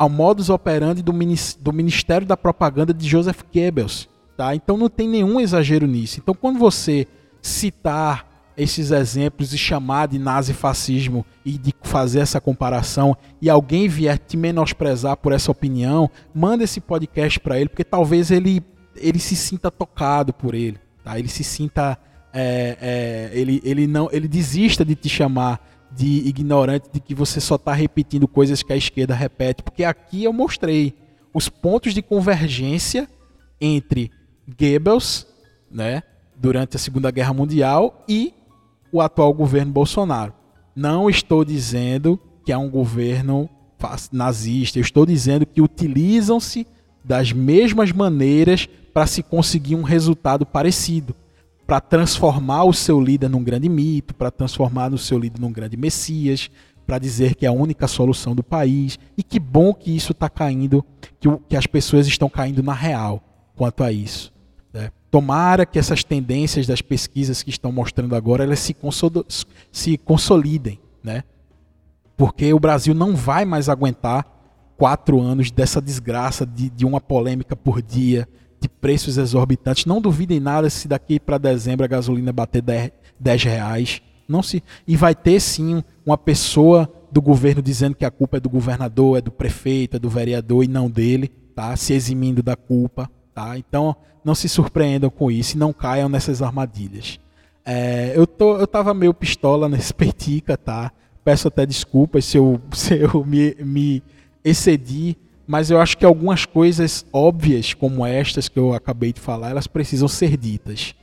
ao 0.00 0.08
modus 0.08 0.48
operandi 0.48 1.02
do, 1.02 1.12
do 1.12 1.72
Ministério 1.74 2.26
da 2.26 2.34
Propaganda 2.34 2.94
de 2.94 3.06
Joseph 3.06 3.42
Goebbels. 3.52 4.08
Tá? 4.34 4.54
Então 4.54 4.78
não 4.78 4.88
tem 4.88 5.06
nenhum 5.06 5.38
exagero 5.38 5.86
nisso. 5.86 6.20
Então 6.20 6.34
quando 6.34 6.58
você 6.58 7.06
citar 7.42 8.26
esses 8.56 8.92
exemplos 8.92 9.52
e 9.52 9.58
chamar 9.58 10.08
de 10.08 10.18
nazifascismo 10.18 11.22
e 11.44 11.58
de 11.58 11.74
fazer 11.82 12.20
essa 12.20 12.40
comparação 12.40 13.14
e 13.42 13.50
alguém 13.50 13.88
vier 13.88 14.18
te 14.18 14.38
menosprezar 14.38 15.18
por 15.18 15.32
essa 15.32 15.50
opinião, 15.50 16.10
manda 16.34 16.64
esse 16.64 16.80
podcast 16.80 17.38
para 17.38 17.60
ele, 17.60 17.68
porque 17.68 17.84
talvez 17.84 18.30
ele, 18.30 18.64
ele 18.96 19.18
se 19.18 19.36
sinta 19.36 19.70
tocado 19.70 20.32
por 20.32 20.54
ele, 20.54 20.78
tá? 21.04 21.18
Ele 21.18 21.28
se 21.28 21.44
sinta 21.44 21.98
é, 22.32 22.76
é, 22.80 23.38
ele, 23.38 23.60
ele 23.64 23.86
não 23.86 24.08
ele 24.12 24.28
desista 24.28 24.84
de 24.84 24.94
te 24.94 25.08
chamar 25.08 25.60
de 25.92 26.28
ignorante 26.28 26.88
de 26.92 27.00
que 27.00 27.14
você 27.14 27.40
só 27.40 27.56
está 27.56 27.72
repetindo 27.72 28.28
coisas 28.28 28.62
que 28.62 28.72
a 28.72 28.76
esquerda 28.76 29.14
repete, 29.14 29.62
porque 29.62 29.82
aqui 29.82 30.24
eu 30.24 30.32
mostrei 30.32 30.94
os 31.34 31.48
pontos 31.48 31.92
de 31.92 32.00
convergência 32.00 33.08
entre 33.60 34.10
Goebbels, 34.58 35.26
né, 35.70 36.02
durante 36.36 36.76
a 36.76 36.78
Segunda 36.78 37.10
Guerra 37.10 37.34
Mundial 37.34 38.04
e 38.08 38.32
o 38.92 39.00
atual 39.00 39.32
governo 39.34 39.72
Bolsonaro. 39.72 40.32
Não 40.74 41.10
estou 41.10 41.44
dizendo 41.44 42.20
que 42.44 42.52
é 42.52 42.56
um 42.56 42.70
governo 42.70 43.48
nazista, 44.12 44.78
eu 44.78 44.82
estou 44.82 45.04
dizendo 45.04 45.46
que 45.46 45.60
utilizam-se 45.60 46.66
das 47.02 47.32
mesmas 47.32 47.92
maneiras 47.92 48.68
para 48.92 49.06
se 49.06 49.22
conseguir 49.22 49.74
um 49.74 49.82
resultado 49.82 50.44
parecido 50.44 51.14
para 51.70 51.80
transformar 51.80 52.64
o 52.64 52.72
seu 52.72 53.00
líder 53.00 53.30
num 53.30 53.44
grande 53.44 53.68
mito, 53.68 54.12
para 54.12 54.28
transformar 54.28 54.92
o 54.92 54.98
seu 54.98 55.16
líder 55.16 55.40
num 55.40 55.52
grande 55.52 55.76
messias, 55.76 56.50
para 56.84 56.98
dizer 56.98 57.36
que 57.36 57.46
é 57.46 57.48
a 57.48 57.52
única 57.52 57.86
solução 57.86 58.34
do 58.34 58.42
país. 58.42 58.98
E 59.16 59.22
que 59.22 59.38
bom 59.38 59.72
que 59.72 59.94
isso 59.94 60.10
está 60.10 60.28
caindo, 60.28 60.84
que, 61.20 61.28
que, 61.48 61.56
as 61.56 61.68
pessoas 61.68 62.08
estão 62.08 62.28
caindo 62.28 62.60
na 62.60 62.72
real 62.72 63.22
quanto 63.54 63.84
a 63.84 63.92
isso. 63.92 64.32
Né? 64.72 64.90
Tomara 65.12 65.64
que 65.64 65.78
essas 65.78 66.02
tendências 66.02 66.66
das 66.66 66.82
pesquisas 66.82 67.40
que 67.40 67.50
estão 67.50 67.70
mostrando 67.70 68.16
agora 68.16 68.42
elas 68.42 68.58
se, 68.58 68.74
se 69.70 69.96
consolidem, 69.96 70.80
né? 71.04 71.22
Porque 72.16 72.52
o 72.52 72.58
Brasil 72.58 72.94
não 72.94 73.14
vai 73.14 73.44
mais 73.44 73.68
aguentar 73.68 74.26
quatro 74.76 75.20
anos 75.20 75.52
dessa 75.52 75.80
desgraça 75.80 76.44
de, 76.44 76.68
de 76.68 76.84
uma 76.84 77.00
polêmica 77.00 77.54
por 77.54 77.80
dia, 77.80 78.28
de 78.60 78.68
preços 78.68 79.16
exorbitantes. 79.16 79.86
Não 79.86 80.00
duvidem 80.00 80.38
nada 80.38 80.68
se 80.68 80.86
daqui 80.86 81.18
para 81.18 81.38
dezembro 81.38 81.84
a 81.84 81.88
gasolina 81.88 82.32
bater 82.32 82.62
10, 82.62 82.92
10 83.18 83.44
reais. 83.44 84.02
Não 84.28 84.42
se 84.42 84.62
e 84.86 84.96
vai 84.96 85.14
ter 85.14 85.40
sim 85.40 85.82
uma 86.04 86.18
pessoa 86.18 86.92
do 87.10 87.20
governo 87.20 87.60
dizendo 87.60 87.96
que 87.96 88.04
a 88.04 88.10
culpa 88.10 88.36
é 88.36 88.40
do 88.40 88.48
governador, 88.48 89.18
é 89.18 89.20
do 89.20 89.32
prefeito, 89.32 89.96
é 89.96 89.98
do 89.98 90.08
vereador 90.08 90.62
e 90.62 90.68
não 90.68 90.88
dele, 90.88 91.28
tá? 91.54 91.74
Se 91.76 91.92
eximindo 91.92 92.42
da 92.42 92.54
culpa, 92.54 93.10
tá? 93.34 93.58
Então 93.58 93.96
não 94.24 94.34
se 94.34 94.48
surpreendam 94.48 95.10
com 95.10 95.30
isso 95.30 95.56
e 95.56 95.58
não 95.58 95.72
caiam 95.72 96.08
nessas 96.08 96.42
armadilhas. 96.42 97.18
É, 97.64 98.12
eu, 98.14 98.26
tô, 98.26 98.58
eu 98.58 98.66
tava 98.66 98.92
meio 98.94 99.14
pistola 99.14 99.68
nesse 99.68 99.92
petica, 99.94 100.56
tá? 100.56 100.92
Peço 101.24 101.48
até 101.48 101.66
desculpas 101.66 102.24
se 102.24 102.36
eu, 102.36 102.60
se 102.72 102.94
eu 102.94 103.24
me, 103.24 103.54
me 103.60 104.02
excedi, 104.44 105.16
mas 105.50 105.70
eu 105.70 105.80
acho 105.80 105.98
que 105.98 106.04
algumas 106.04 106.46
coisas 106.46 107.04
óbvias, 107.12 107.74
como 107.74 108.06
estas 108.06 108.48
que 108.48 108.58
eu 108.58 108.72
acabei 108.72 109.12
de 109.12 109.20
falar, 109.20 109.50
elas 109.50 109.66
precisam 109.66 110.06
ser 110.06 110.36
ditas. 110.36 110.94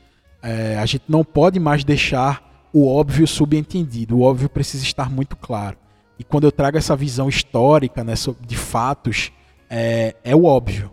É, 0.41 0.77
a 0.77 0.85
gente 0.85 1.03
não 1.09 1.23
pode 1.23 1.59
mais 1.59 1.83
deixar 1.83 2.69
o 2.71 2.87
óbvio 2.87 3.27
subentendido, 3.27 4.17
o 4.17 4.21
óbvio 4.21 4.47
precisa 4.47 4.83
estar 4.83 5.09
muito 5.09 5.35
claro. 5.35 5.77
E 6.17 6.23
quando 6.23 6.45
eu 6.45 6.51
trago 6.51 6.77
essa 6.77 6.95
visão 6.95 7.27
histórica 7.27 8.03
né, 8.03 8.13
de 8.47 8.55
fatos, 8.55 9.31
é, 9.69 10.15
é 10.23 10.35
o 10.35 10.45
óbvio 10.45 10.91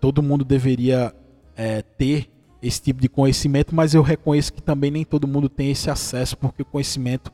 todo 0.00 0.22
mundo 0.22 0.44
deveria 0.44 1.14
é, 1.56 1.82
ter 1.82 2.30
esse 2.62 2.80
tipo 2.80 3.00
de 3.00 3.08
conhecimento, 3.08 3.74
mas 3.74 3.94
eu 3.94 4.02
reconheço 4.02 4.52
que 4.52 4.62
também 4.62 4.90
nem 4.90 5.04
todo 5.04 5.28
mundo 5.28 5.48
tem 5.48 5.70
esse 5.70 5.90
acesso, 5.90 6.36
porque 6.36 6.62
o 6.62 6.64
conhecimento 6.64 7.32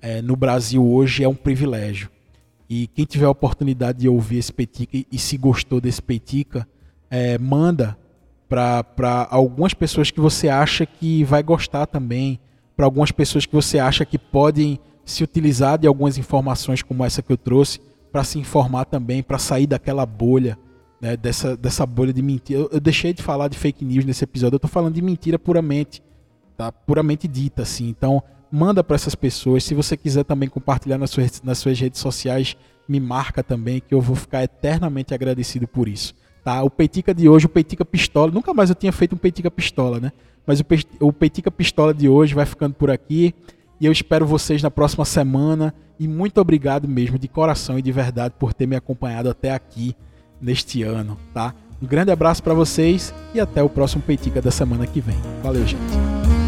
é, 0.00 0.20
no 0.20 0.36
Brasil 0.36 0.84
hoje 0.84 1.22
é 1.22 1.28
um 1.28 1.34
privilégio. 1.34 2.10
E 2.74 2.86
quem 2.86 3.04
tiver 3.04 3.26
a 3.26 3.30
oportunidade 3.30 3.98
de 3.98 4.08
ouvir 4.08 4.38
esse 4.38 4.50
Petica 4.50 4.96
e, 4.96 5.18
se 5.18 5.36
gostou 5.36 5.78
desse 5.78 6.00
Petica, 6.00 6.66
é, 7.10 7.36
manda 7.36 7.98
para 8.48 9.28
algumas 9.30 9.74
pessoas 9.74 10.10
que 10.10 10.18
você 10.18 10.48
acha 10.48 10.86
que 10.86 11.22
vai 11.22 11.42
gostar 11.42 11.84
também, 11.84 12.40
para 12.74 12.86
algumas 12.86 13.12
pessoas 13.12 13.44
que 13.44 13.52
você 13.52 13.78
acha 13.78 14.06
que 14.06 14.16
podem 14.16 14.80
se 15.04 15.22
utilizar 15.22 15.76
de 15.76 15.86
algumas 15.86 16.16
informações 16.16 16.80
como 16.80 17.04
essa 17.04 17.20
que 17.20 17.30
eu 17.30 17.36
trouxe, 17.36 17.78
para 18.10 18.24
se 18.24 18.38
informar 18.38 18.86
também, 18.86 19.22
para 19.22 19.36
sair 19.36 19.66
daquela 19.66 20.06
bolha 20.06 20.58
né, 20.98 21.14
dessa, 21.14 21.54
dessa 21.54 21.84
bolha 21.84 22.10
de 22.10 22.22
mentira. 22.22 22.58
Eu, 22.58 22.70
eu, 22.72 22.80
deixei 22.80 23.12
de 23.12 23.22
falar 23.22 23.48
de 23.48 23.58
fake 23.58 23.84
news 23.84 24.06
nesse 24.06 24.24
episódio, 24.24 24.56
eu 24.56 24.60
tô 24.60 24.68
falando 24.68 24.94
de 24.94 25.02
mentira 25.02 25.38
puramente, 25.38 26.02
tá? 26.56 26.72
Puramente 26.72 27.28
dita, 27.28 27.60
assim. 27.60 27.90
Então, 27.90 28.22
manda 28.52 28.84
para 28.84 28.94
essas 28.94 29.14
pessoas. 29.14 29.64
Se 29.64 29.74
você 29.74 29.96
quiser 29.96 30.24
também 30.24 30.48
compartilhar 30.48 30.98
nas 30.98 31.10
suas, 31.10 31.40
nas 31.42 31.56
suas 31.58 31.80
redes 31.80 31.98
sociais, 31.98 32.54
me 32.86 33.00
marca 33.00 33.42
também, 33.42 33.80
que 33.80 33.94
eu 33.94 34.00
vou 34.00 34.14
ficar 34.14 34.42
eternamente 34.44 35.14
agradecido 35.14 35.66
por 35.66 35.88
isso. 35.88 36.14
Tá? 36.44 36.62
O 36.62 36.68
Peitica 36.68 37.14
de 37.14 37.28
hoje, 37.28 37.46
o 37.46 37.48
Peitica 37.48 37.84
Pistola, 37.84 38.30
nunca 38.30 38.52
mais 38.52 38.68
eu 38.68 38.76
tinha 38.76 38.92
feito 38.92 39.14
um 39.14 39.18
Peitica 39.18 39.50
Pistola, 39.50 39.98
né? 39.98 40.12
Mas 40.46 40.60
o, 40.60 40.64
o 41.00 41.12
Peitica 41.12 41.50
Pistola 41.50 41.94
de 41.94 42.08
hoje 42.08 42.34
vai 42.34 42.44
ficando 42.44 42.74
por 42.74 42.90
aqui. 42.90 43.34
E 43.80 43.86
eu 43.86 43.92
espero 43.92 44.26
vocês 44.26 44.62
na 44.62 44.70
próxima 44.70 45.04
semana. 45.04 45.72
E 45.98 46.06
muito 46.06 46.40
obrigado 46.40 46.86
mesmo, 46.88 47.18
de 47.18 47.28
coração 47.28 47.78
e 47.78 47.82
de 47.82 47.92
verdade, 47.92 48.34
por 48.38 48.52
ter 48.52 48.66
me 48.66 48.76
acompanhado 48.76 49.30
até 49.30 49.52
aqui 49.52 49.94
neste 50.40 50.82
ano, 50.82 51.16
tá? 51.32 51.54
Um 51.80 51.86
grande 51.86 52.10
abraço 52.10 52.42
para 52.42 52.54
vocês 52.54 53.14
e 53.32 53.40
até 53.40 53.62
o 53.62 53.68
próximo 53.68 54.02
Peitica 54.02 54.42
da 54.42 54.50
semana 54.50 54.86
que 54.86 55.00
vem. 55.00 55.16
Valeu, 55.42 55.64
gente. 55.64 56.41